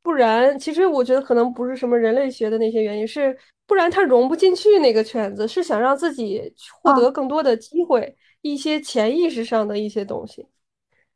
[0.00, 10.46] 不然，其实我觉得可能不是什么人类学的那些原因，是不然他融不进去那个圈子，是想让自己获得更多的机会，一些潜意识上的一些东西。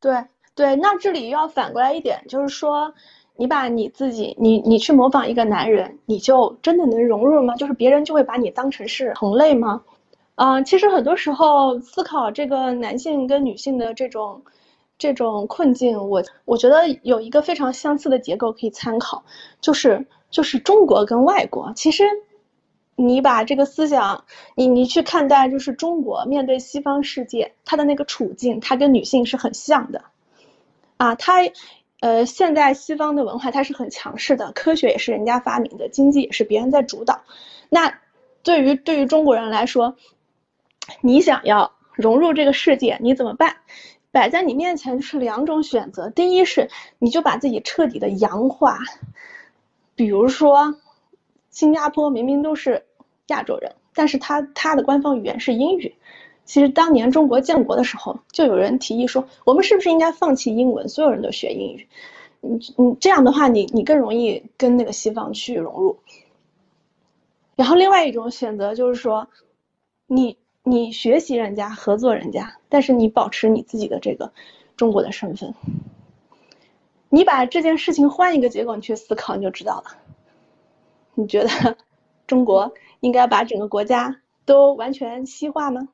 [0.00, 0.12] 对
[0.56, 2.92] 对，那这里要反过来一点，就是说，
[3.40, 7.56] 你把你自己，你你去模仿一个男人，你就真的能融入吗？
[7.56, 9.80] 就是别人就会把你当成是同类吗？
[10.34, 14.42] 嗯，其实很多时候思考这个男性跟女性的这种。
[15.02, 19.24] 这种困境，我我觉得有一个非常相似的结构可以参考，
[19.58, 21.72] 就是就是中国跟外国。
[21.74, 22.04] 其实，
[22.96, 24.22] 你把这个思想，
[24.54, 30.04] 你你去看待，就是中国面对西方世界，它的那个处境，它跟女性是很像的，
[30.98, 31.38] 啊，它，
[32.00, 37.22] 呃，现在西方的文化它是很强势的，科学也是人家发明的，经济也是别人在主导。
[37.68, 38.00] 那
[38.42, 39.96] 对于对于中国人来说，
[41.02, 43.56] 你想要融入这个世界，你怎么办？
[44.12, 48.78] 摆在你面前是两种选择，第一是你就把自己彻底的洋化，
[49.94, 50.74] 比如说，
[51.50, 52.86] 新加坡明明都是
[53.26, 55.94] 亚洲人，但是他他的官方语言是英语。
[56.50, 61.88] 其实当年中国建国的时候，就有人提议说，我们是不是应该放弃英文，所有人都学英语？
[62.40, 65.96] 你你，这样的话，你你更容易跟那个西方去融入。
[67.54, 69.28] 然后另外一种选择就是说，
[70.08, 70.36] 你。
[70.62, 74.30] 你学习人家，合作人家，但是你保持你自己的这个
[74.76, 75.54] 中国的身份。
[77.08, 79.96] 你把这件事情换一个结果，你去思考，你就知道了。
[81.14, 81.48] 你觉得
[82.26, 82.70] 中国
[83.00, 85.88] 应该把整个国家都完全西化吗？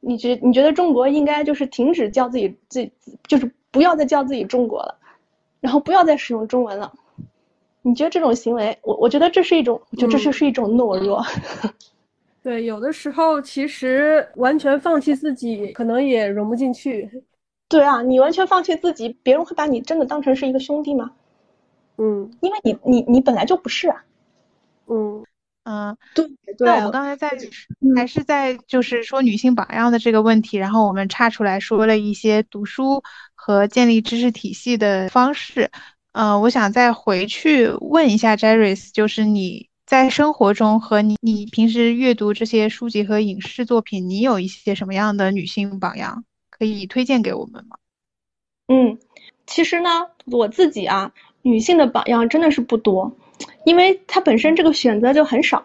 [0.00, 2.92] 你觉你觉得中国应该就是停止叫自己自己，
[3.28, 4.96] 就是不要再叫自己中国了，
[5.60, 6.92] 然后不要再使用中文了？
[7.82, 11.24] 你觉得这种行为，我我觉得这是一种，我觉得这就是一种懦弱。
[12.42, 17.22] 对，有的时候其实完全放弃自己，可能也融不进去。
[17.68, 21.12] 对啊，你完全放弃自己，别人会把你真的当成是一个兄弟吗？
[21.98, 24.04] 嗯，因为你你你本来就不是啊。
[24.86, 25.22] 嗯，
[25.64, 26.66] 嗯，对对。
[26.66, 27.30] 那我们刚才在
[27.96, 33.02] 还是在就是说女性榜样的这个问题，然后我们岔出来说了一些读书
[33.34, 35.70] 和建立知识体系的方式。
[36.12, 47.76] 嗯，我想再回去问一下 Jerris，就是你在生活中和你你平时阅读这些书籍和影视作品，你有一些什么样的女性榜样可以推荐给我们吗？
[48.68, 48.98] 嗯，
[49.46, 49.88] 其实呢，
[50.26, 53.16] 我自己啊，女性的榜样真的是不多，
[53.64, 55.64] 因为他本身这个选择就很少。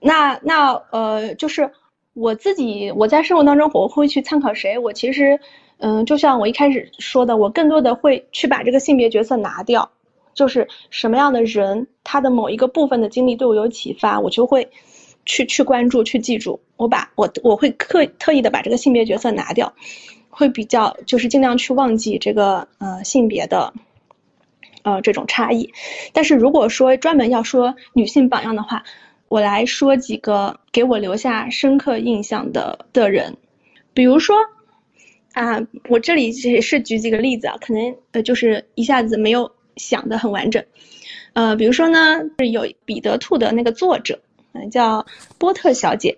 [0.00, 1.70] 那那呃，就是
[2.14, 4.78] 我自己我在生活当中我会去参考谁？
[4.78, 5.40] 我其实。
[5.78, 9.90] 嗯，就像我一开始说的，我更多的会去把这个性别角色拿掉，
[10.32, 14.70] 就是什么样的人，他的某一个部分的经历对我有启发，我就会
[15.26, 16.60] 去去关注、去记住。
[16.78, 19.74] 我把我我会特特意的把这个性别角色拿掉，
[20.30, 23.74] 会比较就是尽量去忘记这个呃性别的
[24.86, 25.70] 呃这种差异。
[26.14, 28.84] 但是如果说专门要说女性榜样的话，
[29.28, 33.36] 我来说几个给我留下深刻印象的的人，
[33.92, 34.36] 比如说。
[35.36, 35.60] 啊，
[35.90, 40.64] 我这里也是举几个例子啊，可能呃就是一下子没有想的很完整，
[41.34, 44.18] 呃，比如说呢，是有彼得兔的那个作者，
[44.54, 45.04] 嗯，叫
[45.36, 46.16] 波特小姐，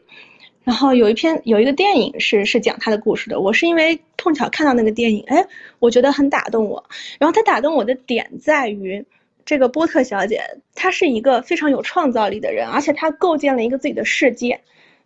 [0.69, 5.47] 然后有一篇有一个电影是是讲他的故事的，我是因为碰巧看到那个电影，哎，
[5.79, 6.85] 我觉得很打动我，
[7.19, 9.07] 然后他打动我的点在于，
[9.47, 10.43] 这个波特小姐
[10.75, 14.61] 她是一个非常有创造力的人，而且她构建了一个自己的世界，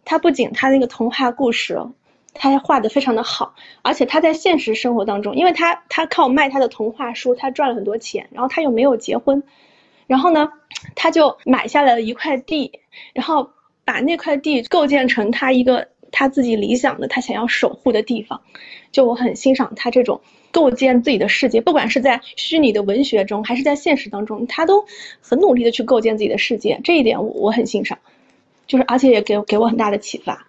[0.05, 1.79] 她不仅她那个童话故事。
[2.35, 9.45] 她画的非常的好，而且她在现实生活当中，因为她她靠卖她的童话书，她赚了很多钱，然后她又没有结婚，
[10.09, 10.51] 然后呢，
[10.97, 12.81] 她就买下了一块地，
[13.13, 13.51] 然后
[13.93, 18.41] 把那块地构建成他一个他自己理想的他想要守护的地方，
[18.91, 24.87] 就我很欣赏他这种构建自己的世界，不管是在虚拟的文学中，还是在现实当中，他都
[25.21, 27.99] 很努力的去构建自己的世界，这一点我我很欣赏，
[28.67, 30.47] 就是而且也给给我很大的启发。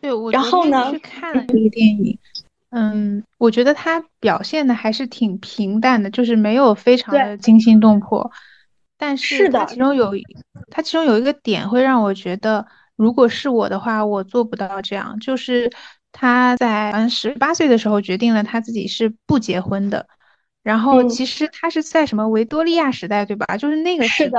[0.00, 2.18] 对，我然后呢去看了这个电影，
[2.70, 8.30] 嗯，我觉得他表现的还是挺平淡的，就是没有非常的惊心动魄。
[9.02, 10.12] 但是他其中有，
[10.70, 15.18] 他其中有一个点会让我觉得，如果是我的话，我做不到这样。
[15.18, 15.68] 就是
[16.12, 20.06] 他在嗯十八岁的时候决定了他自己是不结婚的，
[20.62, 23.56] 然后其实他是在什么维多利亚时代，对吧？
[23.56, 24.38] 就是那个时代。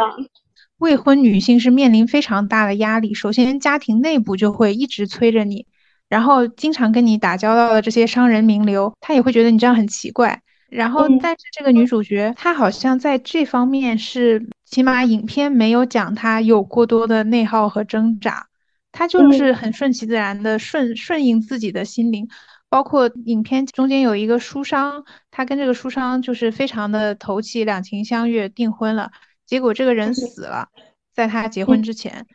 [0.78, 5.66] 未婚女性是面临非常大的压力，首先家庭内部就会一直催着你，
[6.08, 10.42] 然后经常跟你打交道的这些商人名流，他也会觉得你这样很奇怪。
[10.70, 18.48] 然后，但是这个女主角她好像在这方面是，起码影片没有讲他有过多的内耗和挣扎，
[18.92, 22.28] 他就是很顺其自然的顺顺应自己的心灵。
[22.70, 29.12] 包括影片中间有一个书商，他跟这个书商就是非常的投契，两情相悦，订婚了。
[29.46, 30.70] 结果这个人死了，
[31.14, 32.26] 在他结婚之前，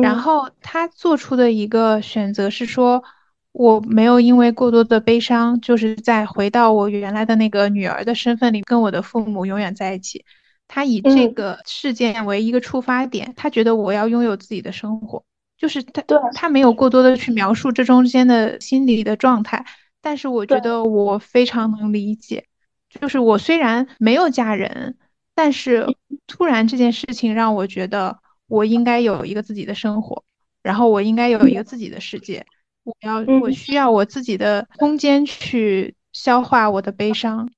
[0.00, 3.02] 然后他做出的一个选择是说，
[3.50, 10.24] 我没有因为过多的悲伤，就是在回到我原来的那个女儿的身份里，跟我的父母永远在一起。
[10.68, 15.24] 他以这个事件为一个出发点，他觉得我要拥有自己的生活，
[15.56, 16.02] 就是他
[16.34, 19.64] 他没有过多的去描述这中间的心理的状态，
[20.00, 22.46] 但是我觉得我非常能理解，
[22.88, 24.96] 就是我虽然没有嫁人。
[25.34, 25.86] 但是
[26.26, 30.24] 突然这件事情让我觉得我应该有一个自己的生活，
[30.64, 32.44] 然后我应该有一个自己的世界，
[32.82, 37.48] 我要我需要我自己的空间去消化我的悲伤，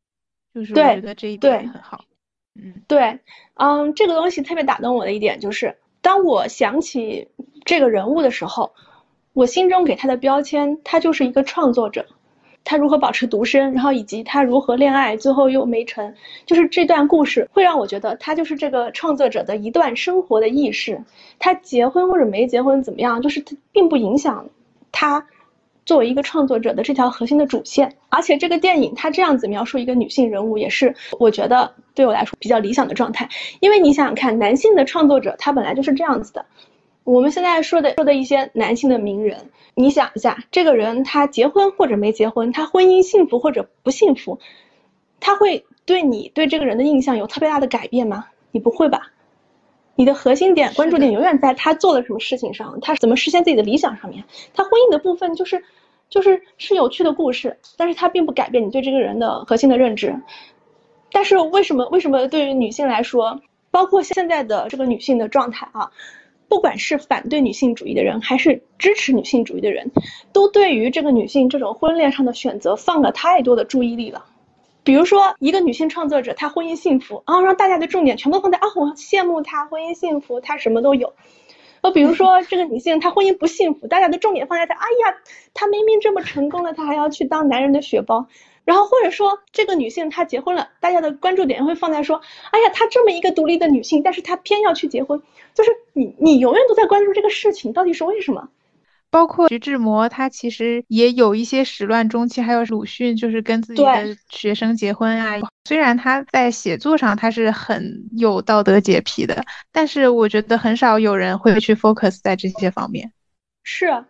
[0.53, 2.05] 就是我觉得这一点很好。
[2.89, 3.19] 对，
[3.55, 7.29] 嗯，这个东西特别打动我的一点就是，当我想起
[7.65, 8.73] 这个人物的时候，
[9.33, 12.07] 我心中给他的标签，他就是一个创作者。
[12.63, 21.03] 他如何保持独身，然后以及他如何恋爱，最后又没成，就是这段故事会让我觉得他就是这个创作者的一段生活的轶事。
[21.39, 24.51] 他结婚或者没结婚怎么样，就是他并不影响
[24.93, 25.27] 他
[25.91, 27.93] 作为一个创作者的这条核心的主线。
[28.11, 33.29] 而且这个电影它这样子描述一个女性人物，也是我觉得对我来说比较理想的状态。
[33.59, 36.47] 因为你想想看，男性的创作者他本来就是这样子的。
[37.03, 44.39] 我们现在说的说的一些男性的名人，你想一下，这个人他结婚或者没结婚，他婚姻幸福或者不幸福，
[45.19, 48.27] 他会对你对这个人的印象有特别大的改变吗？
[48.53, 49.11] 你不会吧？
[49.97, 54.25] 你的核心点、关注点永远在他做了什么事情上，他怎么实现自己的理想上面。
[54.55, 55.63] 他婚姻的部分就是，
[56.11, 60.21] 就是是有趣的故事，但是它并不改变你对这个人的核心的认知。
[61.13, 61.89] 但是为什么？
[61.89, 63.41] 为什么对于女性来说，
[63.71, 65.91] 包括现在的这个女性的状态啊？
[66.49, 69.93] 不管是反对女性主义的人，还是支持女性主义的人，
[70.33, 74.25] 都对于这个女性这种婚恋上的选择放了太多的注意力了。
[74.83, 81.13] 比如说一个女性创作者，她婚姻幸福，然后让大家的重点全部放在啊，我羡慕她婚姻幸福，她什么都有。
[81.83, 85.17] 呃，比如说这个女性她婚姻不幸福，大家的重点放在她，哎呀，
[85.55, 88.27] 她明明这么成功了，她还要去当男人的血包。
[88.65, 92.21] 然后或者说这个女性她结婚了，大家的关注点会放在说，
[92.51, 95.23] 哎呀，她这么一个独立的女性，但是她偏要去结婚，
[95.55, 98.49] 就是你你永远都在关注这个事情到底是为什么。
[99.11, 105.41] 包括徐志摩，他其实也有一些始乱终弃，还有鲁迅，就是跟自己的学生结婚啊。
[105.65, 113.13] 虽然他在写作上他是很有道德洁癖的，但是我觉得很少有人会去 focus 在这些方面。
[113.65, 114.05] 是，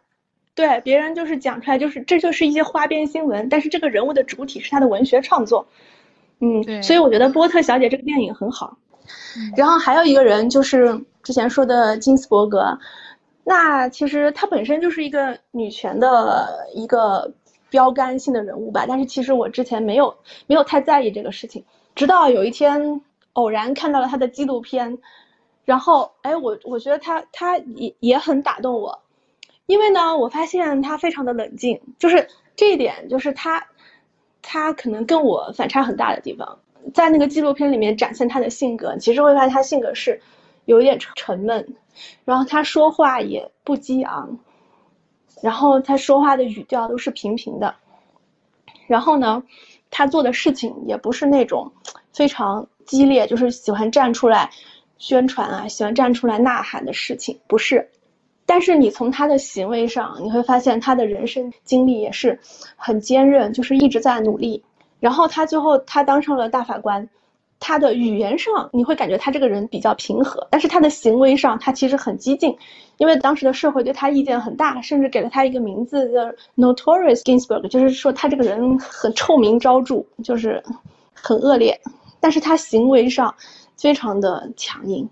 [0.54, 5.66] 对，别人就是讲出来，就是这就是一些花边新闻，但是这个人物的主体是他的文学创作。
[6.40, 8.76] 嗯，所以我觉得波特小姐这个电影很好。
[9.56, 12.78] 然后还有一个人就是之前说的金斯伯格。
[13.44, 17.32] 那其实她本身就是一个女权的一个
[17.68, 20.14] 标杆性的人物吧，但是其实我之前没有
[20.46, 21.64] 没有太在意这个事情，
[21.94, 23.00] 直到有一天
[23.32, 24.98] 偶然看到了她的纪录片，
[25.64, 29.00] 然后哎，我我觉得她她也也很打动我，
[29.66, 33.66] 因为呢，我发现她非常的冷静，就是这一点就是她
[34.42, 36.58] 她可能跟我反差很大的地方，
[36.92, 40.20] 在那个纪录片里面展现她的性格，其实会发现她性格是
[40.70, 41.74] 有一点沉沉闷。
[42.24, 44.38] 然后他说话也不激昂，
[45.42, 47.74] 然后他说话的语调都是平平的，
[48.86, 49.42] 然后呢，
[49.90, 51.70] 他做的事情也不是那种
[52.12, 54.48] 非常激烈，就是喜欢站出来
[54.96, 57.90] 宣传啊，喜欢站出来呐喊的事情，不是。
[58.46, 62.38] 但是你从他的行为上，你会发现他的人生经历也是
[62.76, 64.62] 很坚韧，就是一直在努力。
[65.00, 67.08] 然后他最后他当上了大法官。
[67.60, 72.56] 他的语言上，你会感觉他这个人比较平和，但是他的行为上，他其实很激进，
[72.96, 76.20] 因为当时的社会对他意见很大，甚至给了他一个名字叫
[76.56, 80.62] Notorious Ginsburg，就是说他这个人很臭名昭著，就是
[81.12, 81.78] 很恶劣，
[82.18, 83.34] 但是他行为上
[83.76, 85.06] 非常的强硬，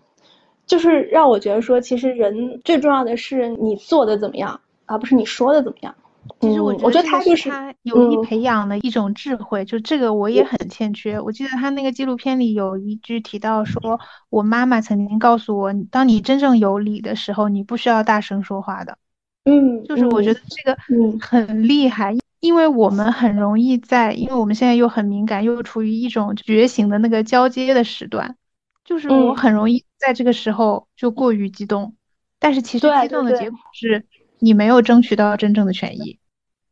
[0.66, 5.94] 就是让我觉得说，其实人最重要的是你做的怎么样，而不是你说的怎么样。
[6.40, 11.18] 其实我觉得他就是他有意培养的一种智慧，就这个我也很欠缺。
[11.18, 13.98] 我记得他那个纪录片里有一句提到说，
[14.30, 18.96] 我妈妈曾经告诉我，当你真正有理的时候，你不需要大声说话的。
[19.44, 20.78] 嗯，就是我觉得这个
[21.20, 28.36] 很厉害，因为我们很容易在，因为我们现在又很敏感，又处于一种觉醒的那个交接的时段，
[28.84, 31.94] 就是我很容易在这个时候就过于激动，
[32.38, 34.06] 但是其实激动的结果是。
[34.40, 36.18] 你没有争取到真正的权益，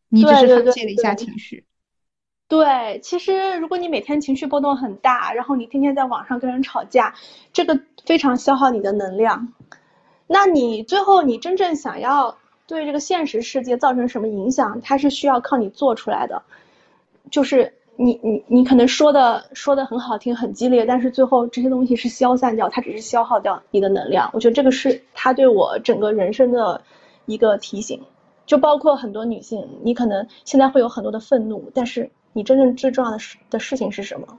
[0.08, 1.64] 你只是发泄了一下情绪。
[2.48, 7.12] 对，其实如果你每天情绪波动很大，然后你天天在网上跟人吵架，
[7.52, 9.52] 这个非常消耗你的能量。
[10.28, 12.38] 那你最后你真正想要
[12.68, 16.40] 对这个现实世界造成什么影响，它是需要靠你做出来的。
[17.32, 24.30] 就是你你你可能说的说的很好听很激烈，但是最后这些东西是消散掉，它只是消耗掉你的能量。
[24.32, 26.80] 我觉得这个是它对我整个人生的。
[27.26, 28.00] 一个提醒，
[28.46, 34.38] 就包括很多女性，你可能现在会有很多的愤怒，但是你真正最重要的事的事情是什么？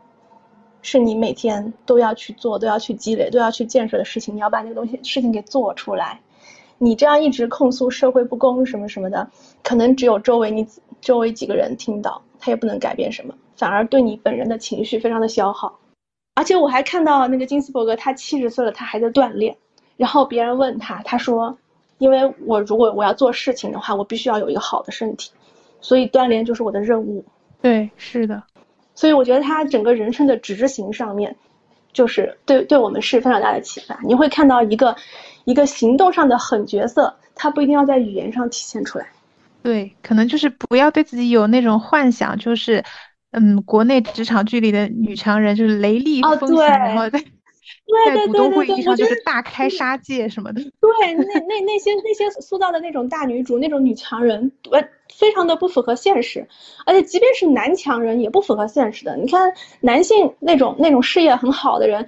[0.83, 4.33] 是你每天都要去做、都要去积累、都要去建设的事情。
[4.33, 6.21] 你要把那个东西事情给做出来。
[6.77, 9.27] 你这样一直控诉社会不公什么什么的，
[9.63, 10.65] 可能只有周围你
[11.01, 15.79] 周围几个人听到，他也不能改变什么，反而对你本人的情绪非常的消耗。
[16.35, 19.57] 而且我还看到那个金斯伯格，他七十岁了，他还在锻炼。
[19.97, 21.57] 然后别人问他，他说。
[21.99, 25.31] 因为我如果我要做事情的话，我必须要有一个好的身体，
[25.81, 27.25] 所以锻炼就是我的任务。
[27.61, 28.43] 对，是的。
[28.93, 31.35] 所以我觉得他整个人生的执行上面，
[31.93, 33.99] 就是对对我们是非常大的启发。
[34.03, 34.95] 你会看到一个
[35.45, 39.07] 一个行动上的狠角色，他不一定要在语言上体现出来。
[39.63, 42.83] 对，可能就是不要对自己有那种幻想，就是
[43.31, 47.23] 嗯，国内职场剧里的女强人就是雷厉风行，然后在。
[48.05, 50.61] 在股东会议上就是大开杀戒什么的。
[50.61, 54.81] 对，那那那些那些塑造的那种大女主、那种女强人，呃，
[55.17, 56.47] 非常的不符合现实。
[56.85, 59.15] 而且即便是男强人，也不符合现实的。
[59.17, 62.07] 你看男性那种那种事业很好的人，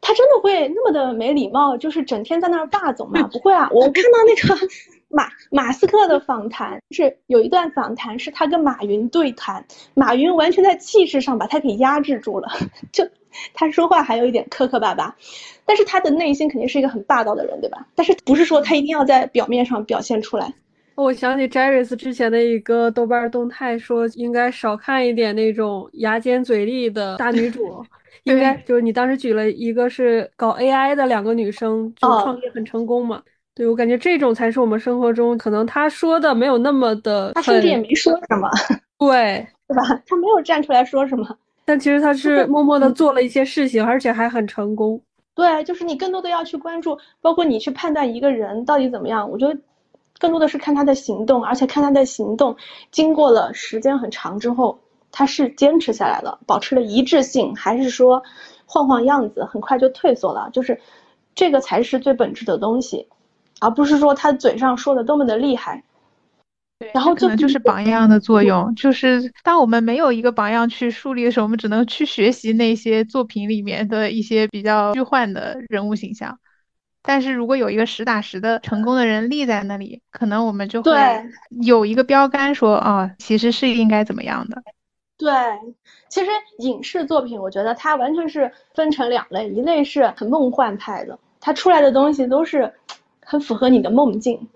[0.00, 3.28] 他真的会那么的没礼貌，就是整天在那儿霸总吗？
[3.32, 3.68] 不会啊。
[3.72, 4.68] 我 看到那个
[5.10, 12.48] 马马斯克的访谈，是有一段访谈是他跟马云对谈，马云完全在气势上把他给压制住了，
[12.92, 13.08] 就。
[13.54, 15.14] 他说话还有一点磕磕巴巴，
[15.64, 17.86] 但是他的内心肯定是一个很霸道的人，对吧？
[17.94, 20.52] 但是不是说他一定要在表面上表现出来？
[20.94, 27.84] 我想起 j e r r i s 之前的一个豆瓣动态，说应该少看一点那种牙尖嘴利的大女主，
[28.24, 33.22] 应该就是你当时举了一个是搞 AI 的两个女生，就创业很成功嘛？
[33.54, 38.50] 对我感觉这种才是我们生活中可能他说的没有那么的，他甚至也没说什么，
[38.98, 40.02] 对对吧？
[40.04, 41.24] 他没有站出来说什么。
[41.68, 44.98] 但其实他是默默的做了一些事情，而且还很成功。
[45.34, 49.30] 对，就是你更多的要去关注，包括你去判断一个人到底怎么样。
[49.30, 49.54] 我觉得
[50.18, 52.56] 更多的是看他的行动，而且看他的行动
[52.90, 54.80] 经过了时间很长之后，
[55.12, 58.22] 他是坚持下来了，保持了一致性，还是说
[58.64, 60.48] 晃晃样子，很快就退缩了。
[60.54, 60.80] 就是
[61.34, 63.06] 这个才是最本质的东西，
[63.60, 65.84] 而不是说他嘴上说的多么的厉害。
[66.94, 76.38] 然后可能就是榜样的作用，就是当我们没有一个榜样去树立的时候，我们只能去学习那些作品里面的一些比较虚幻的人物形象。
[77.02, 80.92] 但是如果有一个实打实的成功的人立在那里，可能我们就会
[81.62, 84.62] 有一个标杆，说啊，其实是应该怎么样的。
[85.16, 85.32] 对，
[86.08, 92.72] 其实影视作品，我觉得它完全是分成两类，一类是很梦幻派的，它出来的东西都是
[93.20, 94.46] 很符合你的梦境。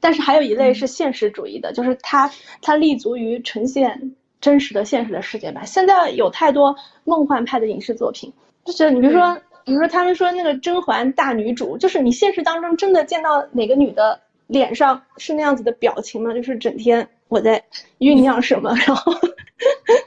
[0.00, 2.30] 但是还有一类是现实主义的，就是它
[2.62, 5.64] 它立足于呈现真实的现实的世界吧。
[5.64, 8.32] 现在有太多梦幻派的影视作品，
[8.64, 16.32] 就是你比如说，比如说他们说那个甄嬛大女主，就是你现实当中真的见到哪个女的脸上是那样子的表情吗？
[16.32, 17.62] 就是整天我在
[17.98, 19.12] 酝酿什么， 然后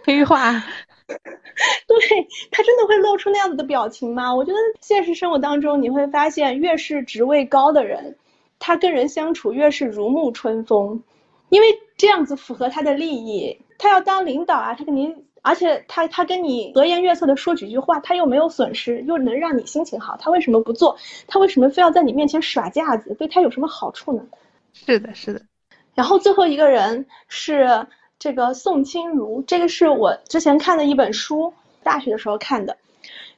[0.06, 0.54] 黑化，
[1.08, 1.98] 对
[2.52, 4.34] 他真的会露出那样子的表情吗？
[4.34, 8.16] 我觉得现实生活当中你会发现，越是职位高的人。
[8.60, 11.02] 他跟人相处越是如沐春风，
[11.50, 13.58] 因为这样子符合他的利益。
[13.78, 20.98] 他要当领导啊，他跟你，而且他他跟你和颜悦色的说几句话，他又没有损失，又能让你心情好，他为什么不做？
[21.28, 23.16] 他为什么非要在你面前耍架子？
[23.16, 24.22] 对他有什么好处呢？
[24.74, 25.42] 是的，是的。
[25.96, 27.88] 然后最后一个人是
[28.20, 31.54] 这个宋清如，这个是我之前看的一本书，
[31.84, 32.78] 大学的时候看的，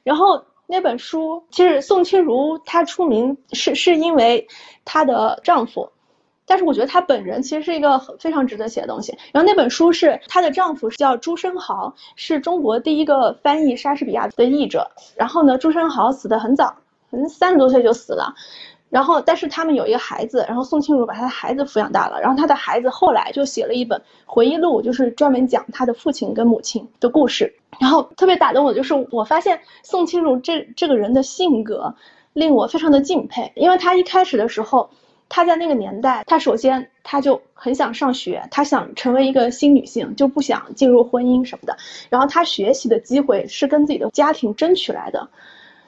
[0.02, 0.44] 然后。
[0.72, 4.48] 那本书其实宋清如她出名是是因为
[4.86, 5.86] 她的丈夫，
[6.46, 9.14] 但是我觉得她本人其实是一个非常值得写的东西。
[9.34, 14.90] 然后那本书是她的丈夫叫朱生豪，是中国第一个翻译莎士比亚的译者。
[15.14, 16.74] 然后呢，朱生豪死的很早，
[17.10, 18.34] 可能三十多岁就死了。
[18.92, 27.54] 然后，但是他们有一个孩子，然后宋庆如把他的孩子抚养大了，然后他的孩子后来就写了一本回忆录，就是专门讲他的父亲跟母亲的故事。
[27.80, 31.94] 然后特别打动我，就是我发现宋庆如这这个人的性格
[32.34, 34.90] 令我非常的敬佩，因为他一开始的时候，
[35.30, 41.74] 他在那个年代，他首先他就很想上学，他想成为一个新女性，就不想进入婚姻什么的。
[42.10, 45.30] 然后他学习的机会是跟自己的家庭争取来的。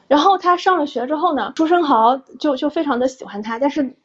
[0.06, 3.96] 然后他上了学之后呢，朱生豪就就非常的喜欢他，但是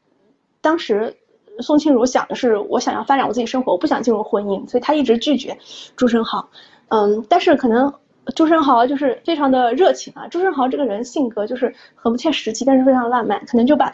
[0.61, 1.17] 当时
[1.59, 5.57] 宋庆如想的是，我想要发展我自己生活，我不想进入婚姻，所以他一直拒绝
[5.97, 6.49] 朱生豪。
[6.87, 7.93] 嗯，但是可能
[8.33, 13.93] 朱生豪就是非常的热情啊，朱生豪这个人性格就是很不切实际，但是非常浪漫，可能就把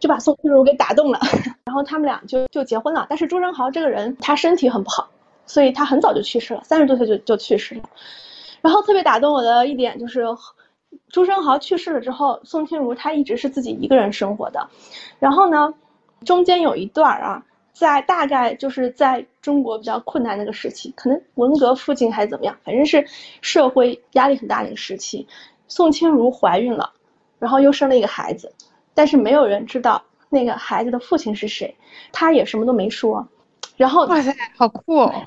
[0.00, 1.20] 就把宋庆如给打动了，
[1.66, 3.06] 然后他们俩就就结婚了。
[3.10, 5.10] 但是朱生豪这个人他身体很不好，
[5.44, 7.82] 所以他很早就去世了，三十多岁就就去世了。
[8.62, 10.24] 然后特别打动我的一点就是。
[11.10, 14.68] 朱生豪去世了之后，宋庆如她一直是自己一个人生活的。
[15.18, 15.72] 然后呢，
[16.24, 23.06] 中间有一段啊，在大概就是在中国比较困难那个时期，可能文革附近还是怎么样，反正是
[23.40, 25.26] 社会压力很大的一个时期。
[25.66, 26.92] 宋庆如怀孕了，
[27.38, 28.52] 然后又生了一个孩子，
[28.94, 31.74] 但是没有人知道那个孩子的父亲是谁，
[32.12, 33.26] 她也什么都没说。
[33.76, 35.26] 然后哇塞，好酷哦！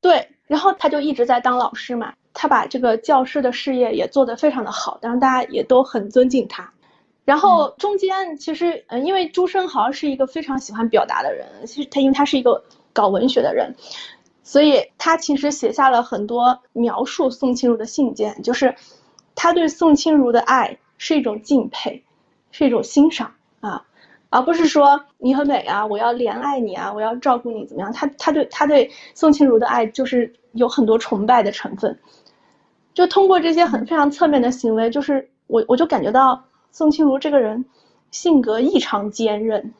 [0.00, 2.12] 对，然后她就一直在当老师嘛。
[2.42, 6.68] 他把这个教师的事业也做得非常的好，当然大家也都很尊敬他。
[7.24, 13.72] 然后中间其实，嗯，因为朱生豪是一个非常喜欢表达的人，其实他因为他是一个搞文学的人，
[14.42, 18.74] 所以他其实写下了很多描述宋庆如的信件，就是
[19.36, 22.02] 他对宋庆如的爱是一种敬佩，
[22.50, 23.84] 是一种欣赏啊，
[24.30, 27.92] 而不是说你很美啊，我要怜爱你啊，我要照顾你怎么样？
[27.92, 31.96] 他他对他对宋庆如的爱就是有很多崇拜的成分。
[32.94, 37.64] 就通过这些很非常侧面的行为，就是我我就感觉到宋庆如这个人
[38.10, 39.72] 性格异常坚韧，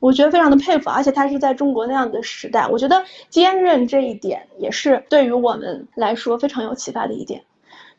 [0.00, 7.42] 我觉得非常的佩服，而且他是在中国那样的时代，我觉得坚韧这一点也是对于我们来说非常有启发的一点。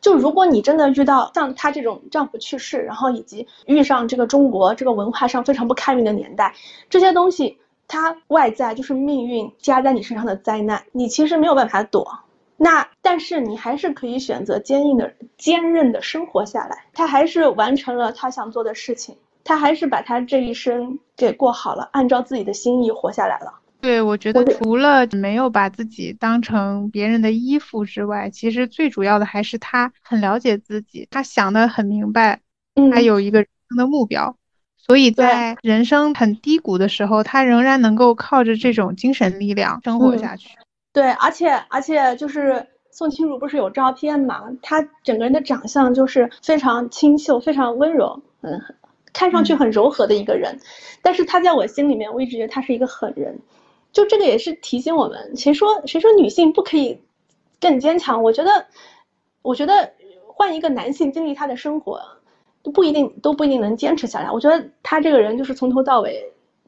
[0.00, 6.54] 就如果你真的遇到像她这种丈夫去世，然后以及遇上这个中国这个文化上非常不开明的年代，
[6.88, 12.20] 这些东西它外在就是命运加在你身上的灾难，你其实没有办法躲。
[12.60, 16.84] 那但是你还是可以选择坚硬的、坚韧的生活下来。
[16.92, 23.54] 他还是完成了他想做的事情，他还是把他这一生给过好了，按照自己的心意活下来了。
[23.80, 32.40] 对，我觉得除了没有把自己当成别人的依附之外，其实最主要的还是他很了解自己，他想得很明白，
[32.92, 34.34] 他有一个人生的目标，
[34.76, 40.48] 所以在人生很低谷的时候，他仍然能够靠着这种精神力量生活下去。
[40.92, 44.44] 对，而且而且就是宋清如不是有照片嘛？
[44.62, 48.60] 她整个人的长相就是非常清秀、非常温柔，嗯，
[49.12, 50.58] 看上去很柔和的一个人。
[51.02, 53.38] 但是她在我心里面，我一直觉得她是一个狠人。
[53.90, 57.00] 就这个也是提醒我们，谁说谁说女性不可以
[57.60, 58.22] 更坚强？
[58.22, 58.66] 我觉得，
[59.40, 59.90] 我觉得
[60.26, 62.00] 换一个男性经历他的生活，
[62.62, 64.30] 都不一定都不一定能坚持下来。
[64.30, 66.22] 我觉得他这个人就是从头到尾，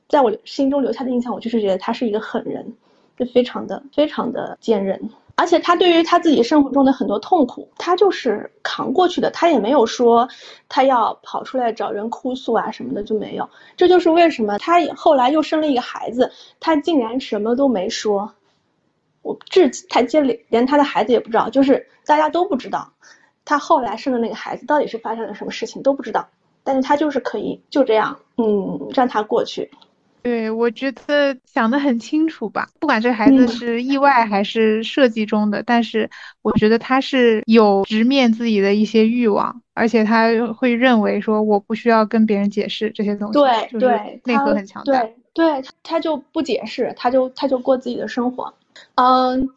[0.09, 2.75] 在我心中留下的印象，我就是觉得他是一个狠人，
[3.21, 4.99] 就非常的非常的坚韧。
[5.37, 10.29] 而且他对于他自己生活中的很多痛苦，他就是扛过去的，他也没有说
[10.69, 13.49] 他要跑出来找人哭诉啊什么的就没有。
[13.77, 18.31] 这就是为什么他后来又生了一个孩子，他竟然什么都没说。
[19.23, 22.93] 我至他接连连他的孩子也不知道，就是大家都不知道，
[23.47, 26.29] 他后来生的那个孩子到底是发生了什么事情都不知道。
[26.63, 29.71] 但是他就是可以就这样，嗯，让他过去。
[30.23, 32.69] 对，我觉得想得很清楚吧。
[32.79, 36.09] 不管这孩子是意外还是设计中的，但是
[36.43, 43.35] 我觉得他是有直面自己的一些欲望，而且他会认为说我不需要跟别人解释这些东西。
[43.35, 44.93] 对对，内核很强大。
[44.93, 48.53] 对对，他就不解释，他就他就过自己的生活。
[48.97, 49.49] 嗯，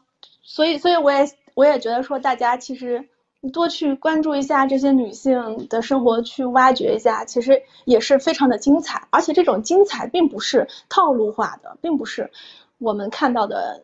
[0.41, 3.05] 所以所以我也我也觉得说，大家其实。
[3.51, 9.07] 多去关注一下这些女性的生活，去挖掘一下，其实也是非常的精彩。
[9.09, 12.31] 而且这种精彩并不是套路化的，并不是
[12.77, 13.83] 我们看到的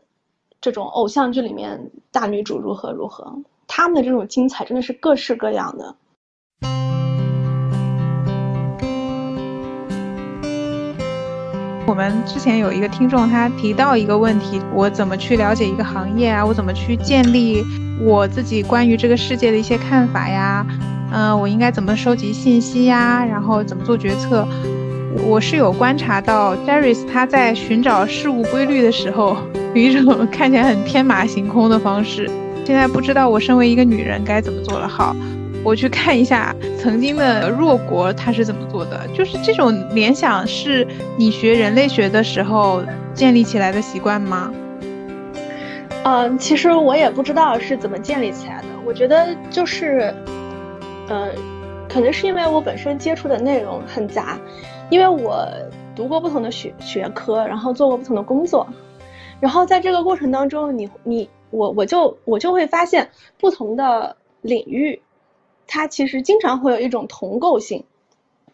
[0.62, 3.36] 这种偶像剧里面大女主如何如何。
[3.68, 5.96] 他们的这种精彩真的是各式各样的。
[11.86, 16.46] 我们之前有一个听众，他提到一个问题：我怎么去了解一个行业啊？
[16.46, 17.62] 我怎么去建立？
[18.02, 20.66] 我自己关于这个世界的一些看法呀，
[21.12, 23.26] 嗯，我应该怎么收集信息呀？
[23.26, 24.48] 然后怎么做决策？
[25.26, 29.36] 我是有观察到 j e r r y s 他在寻找事物规律的时候，
[29.74, 32.30] 有一种看起来很天马行空的方式。
[32.66, 35.16] 现在不知道我身为一个女人该怎么做的好，
[35.64, 39.06] 我去看一下曾经的弱国他是怎么做的。
[39.14, 40.88] 就是这种联想是
[41.18, 42.82] 你学人类学的时候
[43.14, 44.52] 建立起来的习惯吗？
[46.06, 48.68] 嗯，其实我也不知道是怎么建立起来的。
[48.86, 50.14] 我觉得就是，
[51.08, 51.30] 呃，
[51.88, 54.40] 可能是因为我本身接触的内容很杂，
[54.90, 55.46] 因为我
[55.96, 58.66] 读过不同的学学科，然后做过不同的工作，
[59.40, 65.02] 然后在这个过程当中，你你我我就我就会发现不同的领域，
[65.68, 67.84] 它其实经常会有一种同构性，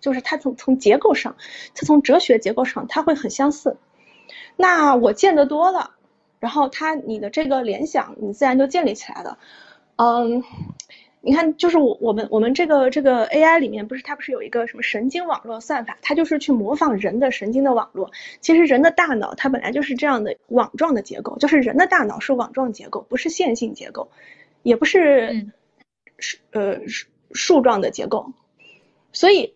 [0.02, 1.36] 就是它从从结构上，
[1.74, 3.78] 它从哲学结构上，它会很相似。
[4.58, 5.92] 那我见得多了。
[6.46, 9.40] 然后他，你的这个联想，你自然就建立起来了。
[9.96, 10.44] 嗯，
[11.22, 15.98] 你看，就是我我们我们这个这个 AI 里面，不是它不是有一个什么神经网络算法？
[16.04, 18.12] 它就是去模仿人的神经的网络。
[18.42, 24.12] 其实人的大脑它本来就是这样的网状的结构，就是人的大脑是网状结构，不是线性结构，
[24.62, 25.48] 也不是
[26.20, 26.82] 是呃
[27.32, 28.34] 树状的结构，
[29.14, 29.56] 所以。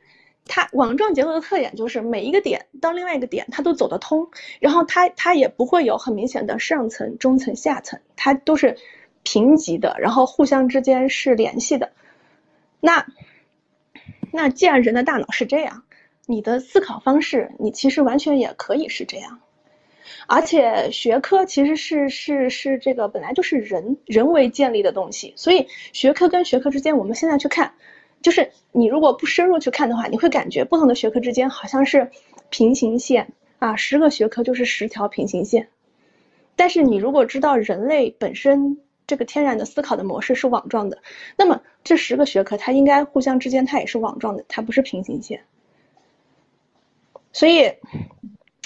[0.52, 4.28] 它网状结构的特点就是每一个点到另外一个点，它都走得通，
[4.60, 8.76] 然后它它也不会有很明显的上层、中层、下层，它都是
[9.22, 11.91] 平级的，然后互相之间是联系的。
[12.82, 13.06] 那
[14.32, 15.84] 那既然人的大脑是这样，
[16.26, 19.39] 你的思考方式，你其实完全也可以是这样。
[20.26, 27.72] 而且学科其实是是是这个本来就是人人为建立的东西，所以学科跟学科之间，我们现在去看。
[28.22, 32.11] 就是你如果不深入去看的话，你会感觉不同的学科之间好像是
[32.49, 35.70] 平行线啊，十个学科就是十条平行线。
[36.55, 40.99] 但是你如果知道人类本身这个天然的思考的模式是网状的，
[41.38, 45.41] 那么这十个学科它应该互相之间它也是网状的，它不是平行线。
[47.32, 47.72] 所以，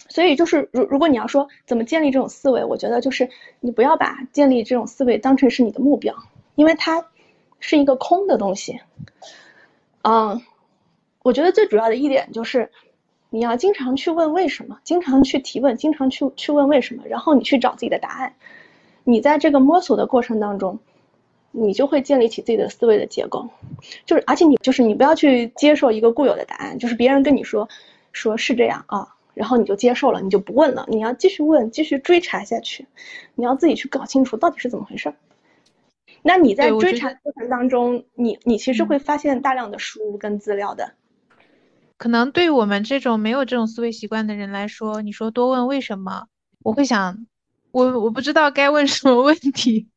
[0.10, 3.30] 所以就是如如果你要说怎么建立这种思维，我觉得就是
[3.60, 6.16] 你不要把建立这种思维当成是你的目标，
[6.56, 7.06] 因为它
[7.66, 8.78] 是一个空的东西。
[10.02, 10.42] 嗯，
[11.24, 12.70] 我觉得最主要的一点就是，
[13.30, 18.36] 你要经常去问为什么，经常去提问，经常去去问为什么，然后你去找自己的答案。
[19.06, 20.78] 你在这个摸索的过程当中，
[21.52, 23.48] 你就会建立起自己的思维的结构。
[24.06, 27.70] 就是，而且你就是你不要去接受一个固有的答案，就是别人跟你说
[28.12, 30.86] 说是这样啊，然后你就接受了，你就不问了。
[30.90, 32.86] 你要继续问，继续追查下去，
[33.36, 35.14] 你要自己去搞清楚到底是怎么回事。
[36.24, 40.94] 那你在追查过程当中，你你其实会发现大量的书跟资料的。
[41.98, 46.28] 可能对于我们这种没有这种思维习惯的人来说，你说多问为什么，
[46.64, 47.26] 我会想，
[47.72, 49.90] 我我不知道该问什么问题，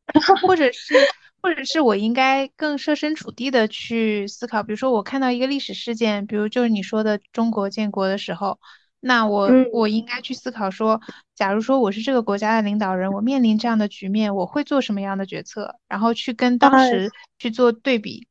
[0.43, 0.95] 或者是
[1.41, 4.62] 或者是我应该更设身处地的去思考。
[4.62, 8.59] 比如说我看到一个历史事件，比如就是你说的中国建国的时候。
[9.07, 11.00] 那我我应该去思考说，
[11.36, 15.76] 假如说我是这个国家的领导人，我面临这样的局面，我会做什么样的决策？
[15.86, 18.26] 然后去跟当时去做对比。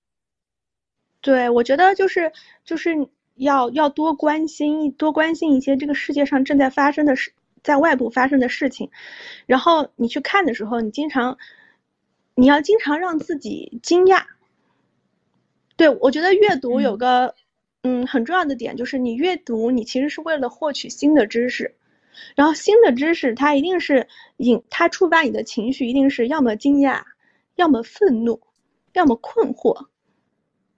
[1.21, 2.33] 对，我觉得就是
[2.65, 7.31] 就是要要多关心多关心一些这个世界上正在发生的事，
[7.63, 8.91] 在外部发生的事情，
[9.45, 11.37] 然后你去看的时候，你经常
[12.35, 14.23] 你要经常让自己惊讶。
[15.77, 17.33] 对我觉得阅读有个。
[17.87, 21.75] 嗯，很重要的点就是你阅读，你其实是为了获取新的知识，
[22.35, 24.07] 然后新的知识它一定是
[24.37, 27.03] 引它触发你的情绪，一定是要么惊讶，
[27.53, 28.41] 要么愤怒，
[28.93, 29.85] 要么困惑，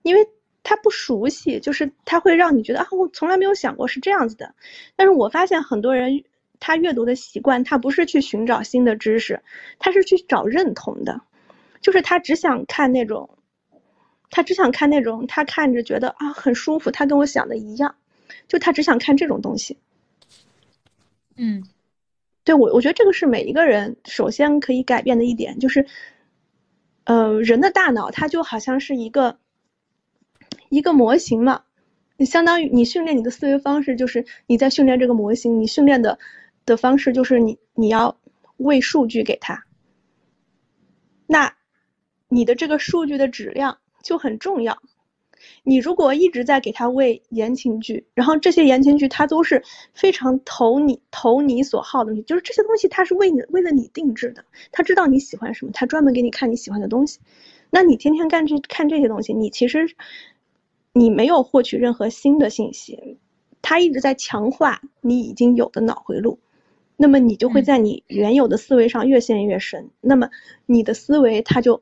[0.01, 0.27] 因为
[0.63, 4.53] 它不熟悉，就是它会让你觉得啊，我从来没有想过是这样子的。
[4.97, 6.25] 但是我发现很多人
[6.59, 9.41] 他阅读的习惯，他不是去寻找新的知识，
[9.79, 11.21] 他是去找认同的，
[11.79, 13.29] 就是他只想看那种。
[14.29, 17.95] 他只想看那种他看着觉得啊很舒服，他跟我想的一样，
[18.47, 19.77] 就他只想看这种东西。
[21.35, 21.63] 嗯，
[22.43, 25.85] 对我我觉得这个是每一个人首先可以改变的一点，就是，
[27.05, 29.37] 呃，人的大脑它就好像是一个
[30.69, 31.63] 一个模型嘛，
[32.17, 36.19] 你相当于你训练你的思维方式，就是你在训练这个模型，你训练的
[36.65, 38.17] 的方式就是你你要
[38.57, 39.63] 喂数据给他，
[41.27, 41.55] 那
[42.27, 43.79] 你的这个数据的质量。
[44.07, 44.77] 就很重要。
[45.63, 49.61] 你如果一直在给他喂言情剧，然后这些言情剧它都是
[49.93, 57.19] 非常投你投你所好的东西，就是这些东西它是为你为了你定制的，他知道你喜欢什么，他专门给你看你喜欢的东西。
[57.69, 59.93] 那你天天干这看这些东西，你其实
[60.93, 63.17] 你没有获取任何新的信息，
[63.61, 66.39] 他一直在强化你已经有的脑回路，
[66.95, 70.29] 那么你就会在你原有的思维上越陷越深，那么
[70.65, 71.81] 你的思维它就。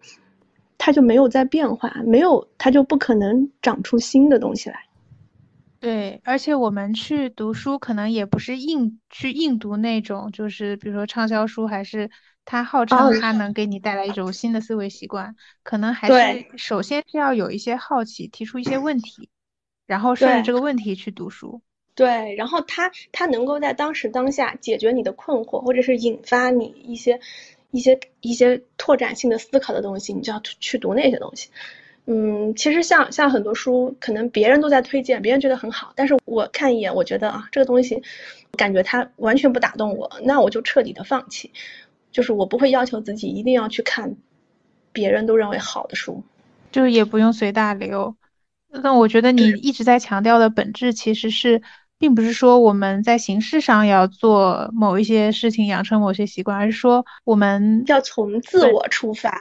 [0.77, 4.79] 它就没有在变化，没有它就不可能长出新的东西来。
[5.79, 12.09] 对，而且我们去读书，可能也不是硬去硬读那种，就是比如说畅销书，还是
[12.43, 19.29] 它号称它能给你带来一种新的思维习惯，可能还是首先是要有一些好奇，提出一些问题，
[19.85, 21.61] 然后顺着这个问题去读书。
[21.93, 27.19] 对，然后它它能够在当时当下解决你的困惑，或者是引发你一些。
[27.75, 31.49] 一些一些拓展性的思考的东西，你就要去读那些东西。
[32.05, 38.01] 嗯，其实像像很多书，可能别人都在推荐，别人觉得很好，但是我看一眼，我觉得啊，这个东西
[38.55, 41.51] 感觉它完全不打动我，那我就彻底的放弃。
[42.13, 44.15] 就是我不会要求自己一定要去看
[44.93, 46.23] 别人都认为好的书，
[46.71, 48.15] 就也不用随大流。
[48.69, 51.61] 那我觉得你一直在强调的本质其实是。
[51.97, 59.39] 并不是说我们在形式上要做某一些事情，养成某些习惯，而是说我们要从自我出发，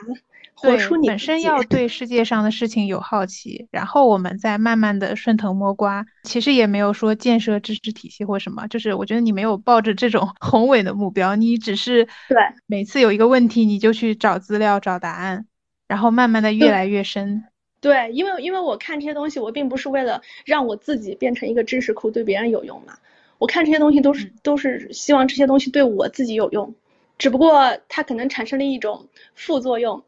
[0.54, 6.06] 活出你本身要 对世界上的事情有好奇，然后我们再慢慢的顺藤摸瓜。
[6.22, 15.46] 其实也没有说建设知识体系或什么，就是我觉得你没有抱着这种 宏伟的目标，你只是对每次有一个问题你就去找资料找答案，
[15.88, 17.44] 然后慢慢的越来越深。
[17.84, 22.96] 对，因为因为我看这些东西，我并不是为了让我自己变成一个知识库，对别人有用嘛。
[23.36, 26.74] 我看这些东西都是都是希望这些东西对我自己有用，
[27.18, 30.02] 只不过它可能产生了一种副作用，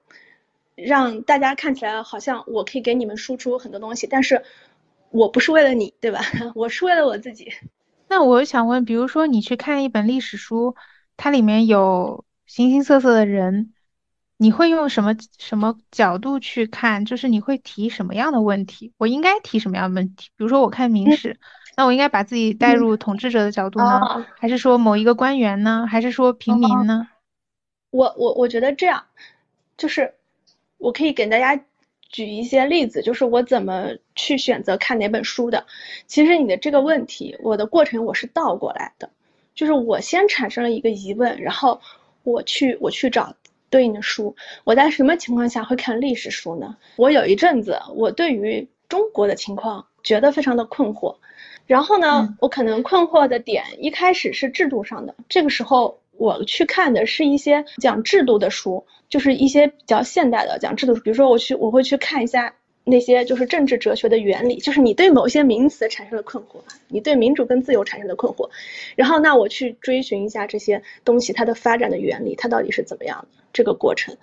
[0.74, 4.42] 让大家看起来好像我可以给你们输出很多东西，但是
[5.10, 6.22] 我不是为了你，对吧？
[6.56, 7.52] 我是为了我自己。
[8.08, 10.74] 那我想问，比如说你去看一本历史书，
[11.18, 13.74] 它里面有形形色色的人。
[14.38, 17.06] 你会用什么什么角度去看？
[17.06, 18.92] 就是你会提什么样的问题？
[18.98, 20.28] 我应该提什么样的问题？
[20.36, 21.38] 比如说我看明史，
[21.74, 27.08] 那我应该把自己带入统治者的角度呢，还是说某一个官员呢，还是说平民呢？
[27.90, 29.04] 我我我觉得这样，
[29.78, 30.12] 就是
[30.76, 31.64] 我可以给大家
[32.10, 35.64] 举一些例子，就是我怎么去选择看哪本书的。
[36.06, 39.08] 其实你的这个问题，我的过程我是倒过来的，
[39.54, 41.80] 就是我先产生了一个疑问，然后
[42.22, 43.34] 我去我去找。
[43.70, 46.76] 对应的书，我在什么情况下会看历史书呢？
[46.96, 51.16] 我有一阵子，我对于中国的情况觉得非常的困惑，
[51.66, 62.54] 然后呢，我可能困惑的点一开始是制度上的，这个时候我去看的是一些讲制度的书，就是一些比较现代的讲制度书，比如说我去我会去看一下。
[62.88, 68.48] 那些就是政治哲学的原理，就是你对某些名词产生了困惑，你对民主跟自由产生了困惑，
[68.94, 74.16] 然后那我去追寻一下这些东西它的发展的原理，它到底是怎么样的这个过程，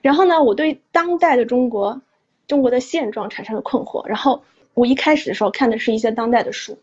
[0.00, 2.00] 然后呢，我对当代的中国，
[2.46, 4.44] 中国的现状产生了困惑，然后
[4.74, 6.78] 我一开始的时候看的是一些当代的书，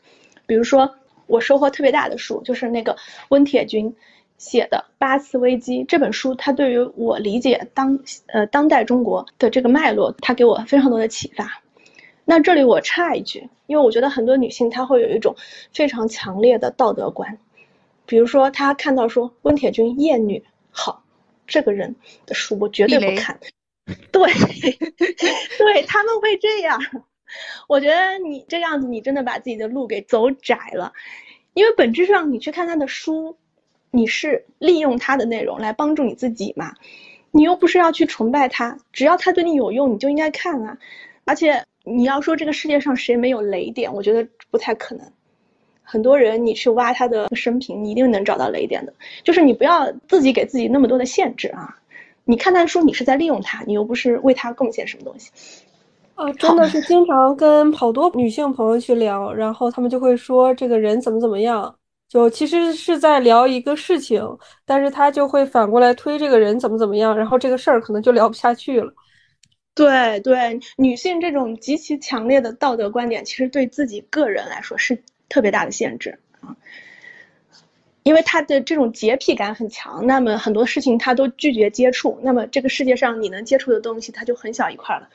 [0.46, 0.94] 比如说
[1.28, 2.98] 我收获特别大的书就是那个
[3.30, 3.96] 温铁军。
[4.42, 11.62] 写的《八次危机》这本书，它对于我理解当呃当代中国的这个脉络，它给我非常多的启发。
[12.26, 15.36] 那这里我插一句，因为我觉得很多女性她会有一种
[15.72, 17.38] 非常强烈的道德观，
[18.08, 21.04] 比如说她看到说温铁军厌女好，
[21.46, 23.40] 这个人的书我绝对不看。
[24.12, 24.24] 对，
[25.60, 26.82] 对他们会这样。
[27.68, 30.94] 我觉得你这样子，你真的把自己的路给走窄了，
[31.54, 33.38] 因为本质上你去看他的书，
[33.92, 36.74] 你是利用他的内容来帮助你自己嘛，
[37.32, 40.78] 你又不是要去崇拜他，只要他对你有用，你就应该看啊。
[41.26, 45.06] 而且你要说这个世界上谁没有雷点，我觉得不太可能。
[45.84, 48.94] 很多人你去挖他的生平，你一定能找到雷点的。
[49.24, 51.78] 就是你不要自己给自己那么多的限制啊。
[52.24, 55.30] 你看他书，你是在利用他，你又不是为他贡献什么东西。
[56.16, 61.76] 啊，真的是经常跟好多女性朋友去聊，然后他们就会说这个人怎么怎么样，
[62.12, 64.22] 就其实是在聊一个事情，
[64.66, 68.94] 但是他就会反过来推这个人怎么怎么样，然后这个事儿可能就聊不下去了。
[69.74, 76.54] 对对，女性这种极其强烈的道德观点，其实对自己个人来说是特别大的限制啊。
[78.04, 85.08] 因为他的这种洁癖感很强，那么很多事情他都拒绝接触，那么这个世界上你能接触的东西，它就很小一块了。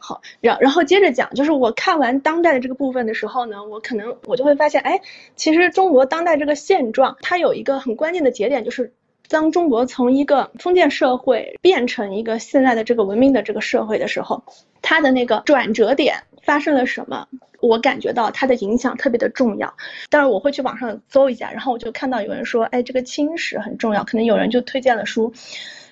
[0.00, 5.00] 好，然然后接着讲，就是我看完当代的这个部分的时候呢，我可能我就会发现，哎，
[5.36, 8.92] 其实中国当代这个现状，它有一个很关键的节点，就是
[9.28, 14.42] 当中国从一个封建社会变成一个现在的这个文明的这个社会的时候，
[14.82, 17.28] 它的那个转折点发生了什么？
[17.60, 19.74] 我感觉到它的影响特别的重要，
[20.08, 25.34] 但是我会去网上搜一下，然后我就看到有人说，哎，这个清史很重要，可能有人就推荐了书，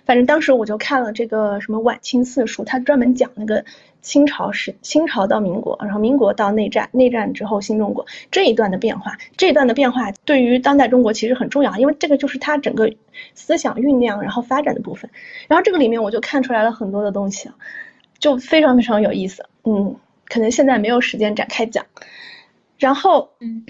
[0.07, 3.67] 反正当时我就看了这个什么晚清四书，它专门讲那个
[4.01, 12.93] 清朝时，清朝到民国，然后民国到内战，内战之后新中国这一段的变化，这一段的变化对于当代中国其实很重要，因为这个就是它整个
[13.35, 15.11] 思想酝酿然后发展的部分，
[15.49, 17.51] 然后这个里面我就看出来了很多的东西，
[18.19, 19.97] 就非常非常有意思，嗯。
[20.31, 21.87] 可能现在没有时间展开讲，
[22.77, 23.65] 然后，嗯，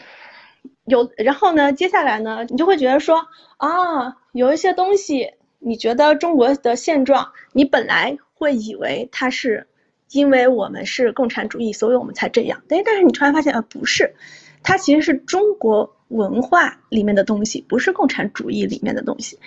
[0.87, 9.69] 有，然后呢，接下来呢，你就会觉得说，啊，有一些东西，你觉得中国的现状，你本来会以为它是，
[10.11, 14.15] 因为我们是共产主义，所以我们才这样，但但是你突然发现，呃，不是，
[14.63, 19.39] 它其实是中国文化里面的东西，不是共产主义里面的东西，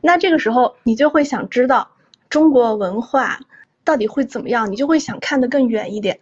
[0.00, 1.90] 那这个时候你就会想知道
[2.28, 3.40] 中国文化
[3.84, 6.18] 到底会怎么样，你就会想看得更远一点。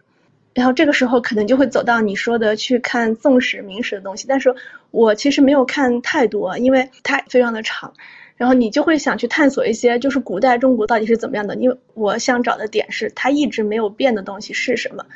[0.55, 4.55] 然后这个时候可能就会走到你说的去看宋史、明史的东西，但是
[4.91, 7.93] 我其实没有看太多，因为它非常的长。
[8.37, 15.07] 然后你就会想去探索一些，就是古代中国到底是怎么样的，因为我想找的点是它一直没有变的东西是什么。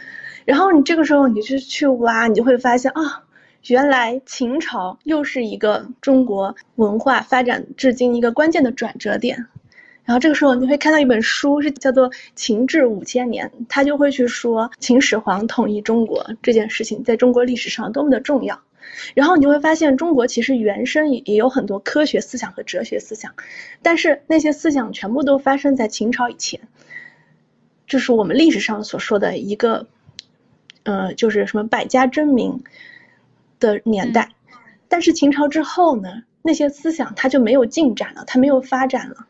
[0.47, 3.25] 然后你这个时候你就去挖，你就会发现啊，
[3.67, 9.47] 原来秦朝又是一个中国文化发展至今一个关键的转折点。
[10.03, 18.61] 然后这个时候你会看到一本书，是叫做《秦制五千年》，他就会去说秦始皇统一中国这件事情在中国历史上多么的重要。
[19.15, 23.35] 然后你就会发现，中国其实原生也也有很多科学思想和哲学思想，
[23.83, 26.61] 但是那些思想全部都发生在秦朝以前，
[27.87, 29.87] 这是我们历史上所说的一个，
[30.85, 32.63] 呃，就是什么百家争鸣
[33.59, 34.31] 的年代。
[34.89, 39.27] 但是秦朝之后呢，那些思想它就没有进展了，它没有发展了。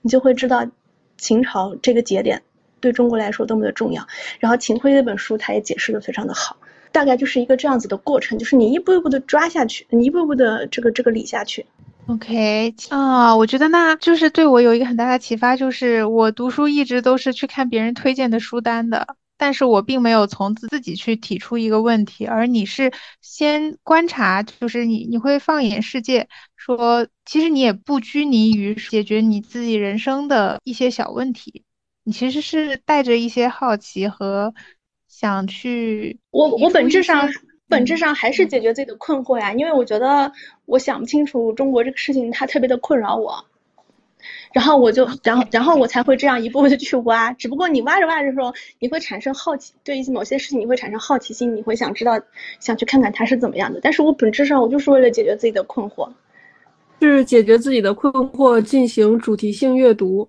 [0.00, 0.66] 你就会知道，
[1.16, 2.42] 秦朝这个节点
[2.80, 4.06] 对中国来说多么的重要。
[4.38, 6.58] 然后秦桧那本书他也解释的非常的好，
[6.94, 11.66] 大概就是一个这样子的过程，就是你一步一步的抓下去，你一步一步的这个这个理下去。
[12.06, 19.16] OK 啊，我觉得那就是对我有一个很大的启发，就是我读书一直都是去看别人推荐的书单的。
[19.36, 31.64] 但是我并没有从自自己去提出一个问题，而你是先观察，就是你你会放眼世界，说其实你也不拘泥于解决你自己人生的一些小问题，
[32.04, 34.54] 你其实是带着一些好奇和
[35.16, 36.18] 想去。
[36.32, 37.30] 我我本质上
[37.68, 40.32] 本质上还是解决自己的困惑呀，因为我觉得
[40.66, 43.44] 我想不清楚中国这个事情，它特别的困扰我。
[44.52, 47.32] 然后我就，然后，然后我才会这样一步步的去挖。
[47.34, 52.20] 只不过你挖着挖着的时候，你会产生好奇，对于某些事情你会产生好奇心，你会想知道，
[52.58, 53.78] 想去看看它是怎么样的。
[53.80, 56.08] 但是我本质上我就是为了解决自己的困惑，
[57.00, 60.28] 是解决自己的困惑，进行主题性阅读。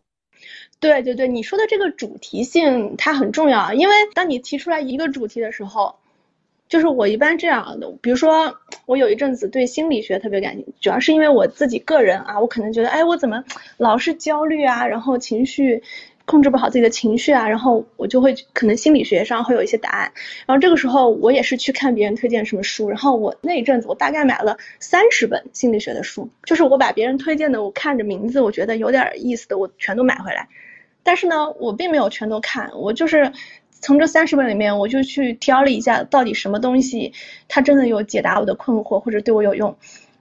[0.80, 5.96] 对对对，你说的这个主题性它很重要，因为当你提出来一个主题的时候。
[6.68, 8.58] 就是我一般这样的，比如说
[8.88, 13.44] 我有一阵子对心理学特别感兴趣，主要是因为我自己个人啊，我可能觉得，哎，我怎么
[13.78, 15.84] 老是焦虑啊，然后情绪
[16.26, 20.12] 控制不好自己的情绪啊，然后我就会可能心理学上会有一些答案，
[20.46, 30.50] 然后这个时候我也是去看别人推荐什么书，然后我那一阵子我大概买了三十本心理学的书，就是我把别人推荐的，我看着名字我觉得有点意思的，我全都买回来，
[31.04, 33.32] 但是呢，我并没有全都看，我就是。
[33.82, 37.14] 从这三十本里面，我就去挑了一下，到底什么东西
[37.48, 39.78] 它真的有解答我的困惑或者对我有用。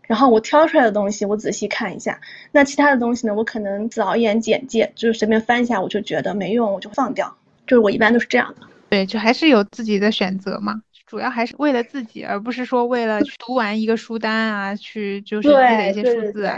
[0.07, 2.21] 然后我挑出来的东西，我仔细看一下。
[2.53, 7.37] 那其他的东西呢，我可能扫一眼简介，就是随便翻一下，我就觉得没用，我就放掉。
[7.67, 8.67] 就是我一般都是这样的。
[8.91, 16.51] 对，就还是有自己的选择嘛，主要还是为了自己，而不是说为了读完一个书单啊，去就是积累一些数字。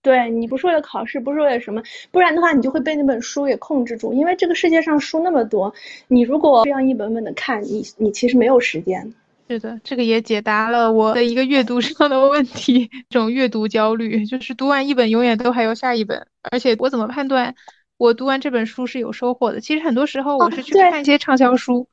[0.00, 4.12] 对你不是为了考试，不是为了什么，不然的话你就会被那本书给控制住。
[4.12, 5.74] 因为这个世界上书那么多，
[6.08, 9.14] 你如果这样一本本的看，你你其实没有时间。
[9.46, 17.54] 是的，这个也解答了我的一个阅读上的问题，这种阅读焦虑，就是读完一本永远都还有下一本，而且我怎么判断
[17.98, 19.60] 我读完这本书是有收获的？
[19.60, 21.88] 其实很多时候我是去看一些畅销书，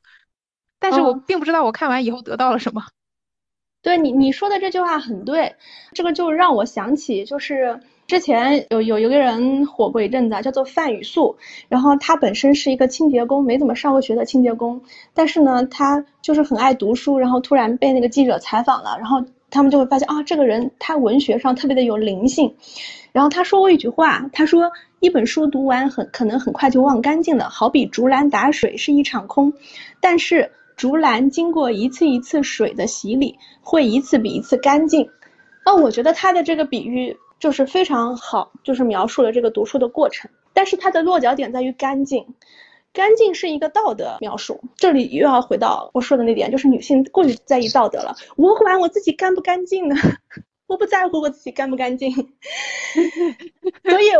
[0.80, 2.82] 但是我并不知道我看完以后得到了什么。
[3.82, 5.56] 对你你说的这句话很对，
[5.92, 7.80] 这个就让我想起就是。
[8.12, 11.34] 之前有有一个人火过一阵子，叫做范雨素，
[11.70, 14.78] 然后他本身是一个清洁工，没怎么上过学的清洁工，
[15.14, 22.54] 但是呢，他就是很爱读书，然后突然被那个记者采访了，然后他们就会发现啊，这个人他文学上特别的有灵性，
[23.12, 24.70] 然后他说过一句话，他说
[25.00, 29.50] 一本书读完很可能很快就忘干净了，好比竹篮打水是一场空，
[30.00, 35.08] 但是竹篮经过一次一次水的洗礼，会一次比一次干净。
[35.64, 37.16] 哦，我觉得他的这个比喻。
[37.42, 42.24] 就是非常好，就是描述了这个读书的过程，但是它的落脚点在于干净，
[42.92, 44.60] 干净是一个道德描述。
[44.76, 48.14] 这里又要回到我说的那点，就是女性过于在意道德了。
[48.36, 49.96] 我管我自己干不干净呢？
[50.68, 52.12] 我不在乎我自己干不干净。
[52.12, 54.10] 所以，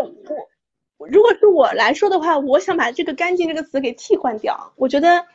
[0.99, 4.73] 我如果是我来说的话，我想把这个“干净”这个词给替换掉。
[4.75, 5.27] 我觉得，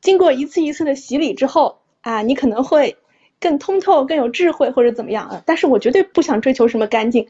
[0.00, 2.96] 经过一次一次的洗礼之后啊，你可能会。
[3.40, 5.42] 更通透、更有智慧或者怎么样啊？
[5.46, 7.26] 但是我绝对不想追求什么干净，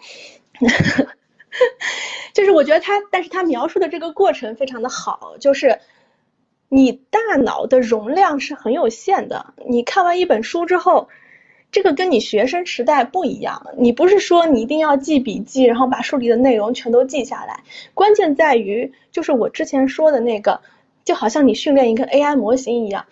[2.33, 5.81] 就是我觉得他，但是他描述的这个过程非常的好，就是
[6.69, 9.55] 你大脑的容量是很有限的。
[9.67, 11.09] 你看完一本书之后，
[11.71, 17.63] 这个跟你学生时代不一样，你不是说你一定要记笔记，然后把书里的内容全都记下来。
[17.93, 20.61] 关键在于，就是我之前说的那个，
[21.05, 23.05] 就好像你训练一个 AI 模型一样。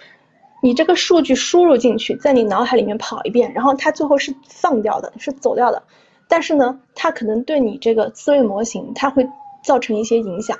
[0.66, 5.80] 你这个数据输入进去，在你脑海里面跑一遍，然后它最后是放掉的，是走掉的。
[6.26, 9.28] 但是呢，它可能对你这个思维模型，它会
[9.62, 10.58] 造成一些影响。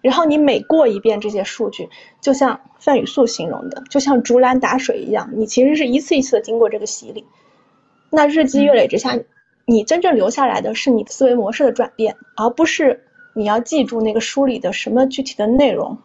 [0.00, 1.90] 然后你每过一遍这些数据，
[2.22, 7.26] 就像范雨素形容的，就像竹篮打水一样，你其实是一次一次的经过这个洗礼。
[8.08, 9.18] 那日积月累之下，
[9.66, 15.98] 你真正留下来的是你思维模式的转变，而不是你要记住那个书里的什么具体的内容。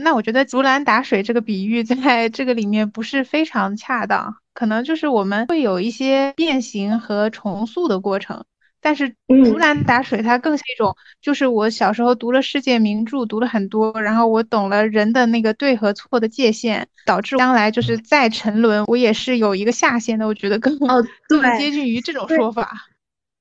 [0.00, 8.44] 那我觉得竹篮打水这个比喻在这个里面不是非常恰当，可能就是我们会有一些变形和重塑的过程，
[8.80, 9.14] 但是
[9.44, 20.26] 竹篮打水它更是一种，就是我小时候读了世界名著，读了很多，然后我懂了人的那个对和错的界限，导致将来就是再沉沦，我也是有一个下限的。
[20.26, 22.72] 我觉得更哦，更接近于这种说法。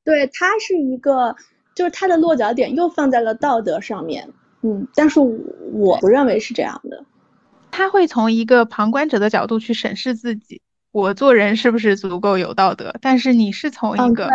[0.04, 1.36] 对，它是一个，
[1.76, 4.28] 就是它的落脚点又放在了道德上面。
[4.62, 7.06] 嗯，但是我不认为是这样的。
[7.72, 10.62] 他会从一个旁观者的角度去审视自己，
[10.92, 12.96] 我做人是不是足够有道德？
[13.00, 14.30] 但是你是从一个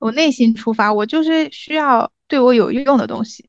[0.00, 3.48] 我内心出发，我就是需要对我有用的东西，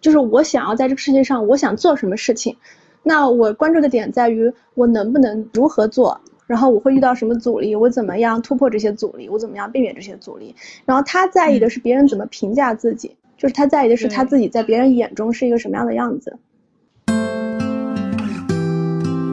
[0.00, 2.56] 就是我想要在这个世界上，我想做什么事情，
[3.02, 10.54] 那我关注的点在于我能不能如何做，然后我会遇到什么阻力，我怎么样突破这些阻力，我怎么样避免这些阻力。
[10.84, 13.16] 然后他在意的是别人怎么评价自己。
[13.38, 16.36] 就是他在意的是他自己在别人眼中是一个什么样的样子。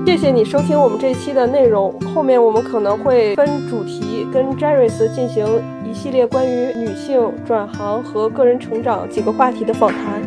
[0.06, 5.44] 谢谢你收听我们这期的内容，后面我们可能会分主题跟 Jerris 进行
[5.84, 10.22] 一系列关于女性转行和个人成长几个话题的访谈。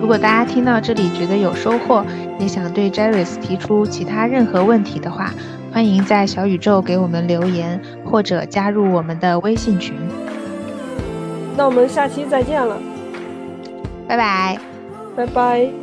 [0.00, 2.04] 如果大家听到这里觉得有收获，
[2.38, 5.34] 也想对 Jerris 提出其他任何问题的话，
[5.72, 9.96] 欢迎在小宇宙给我们留言，或者加入我们的微信群。
[11.56, 12.80] 那我们下期再见了。
[14.08, 14.58] 拜拜，
[15.16, 15.81] 拜拜。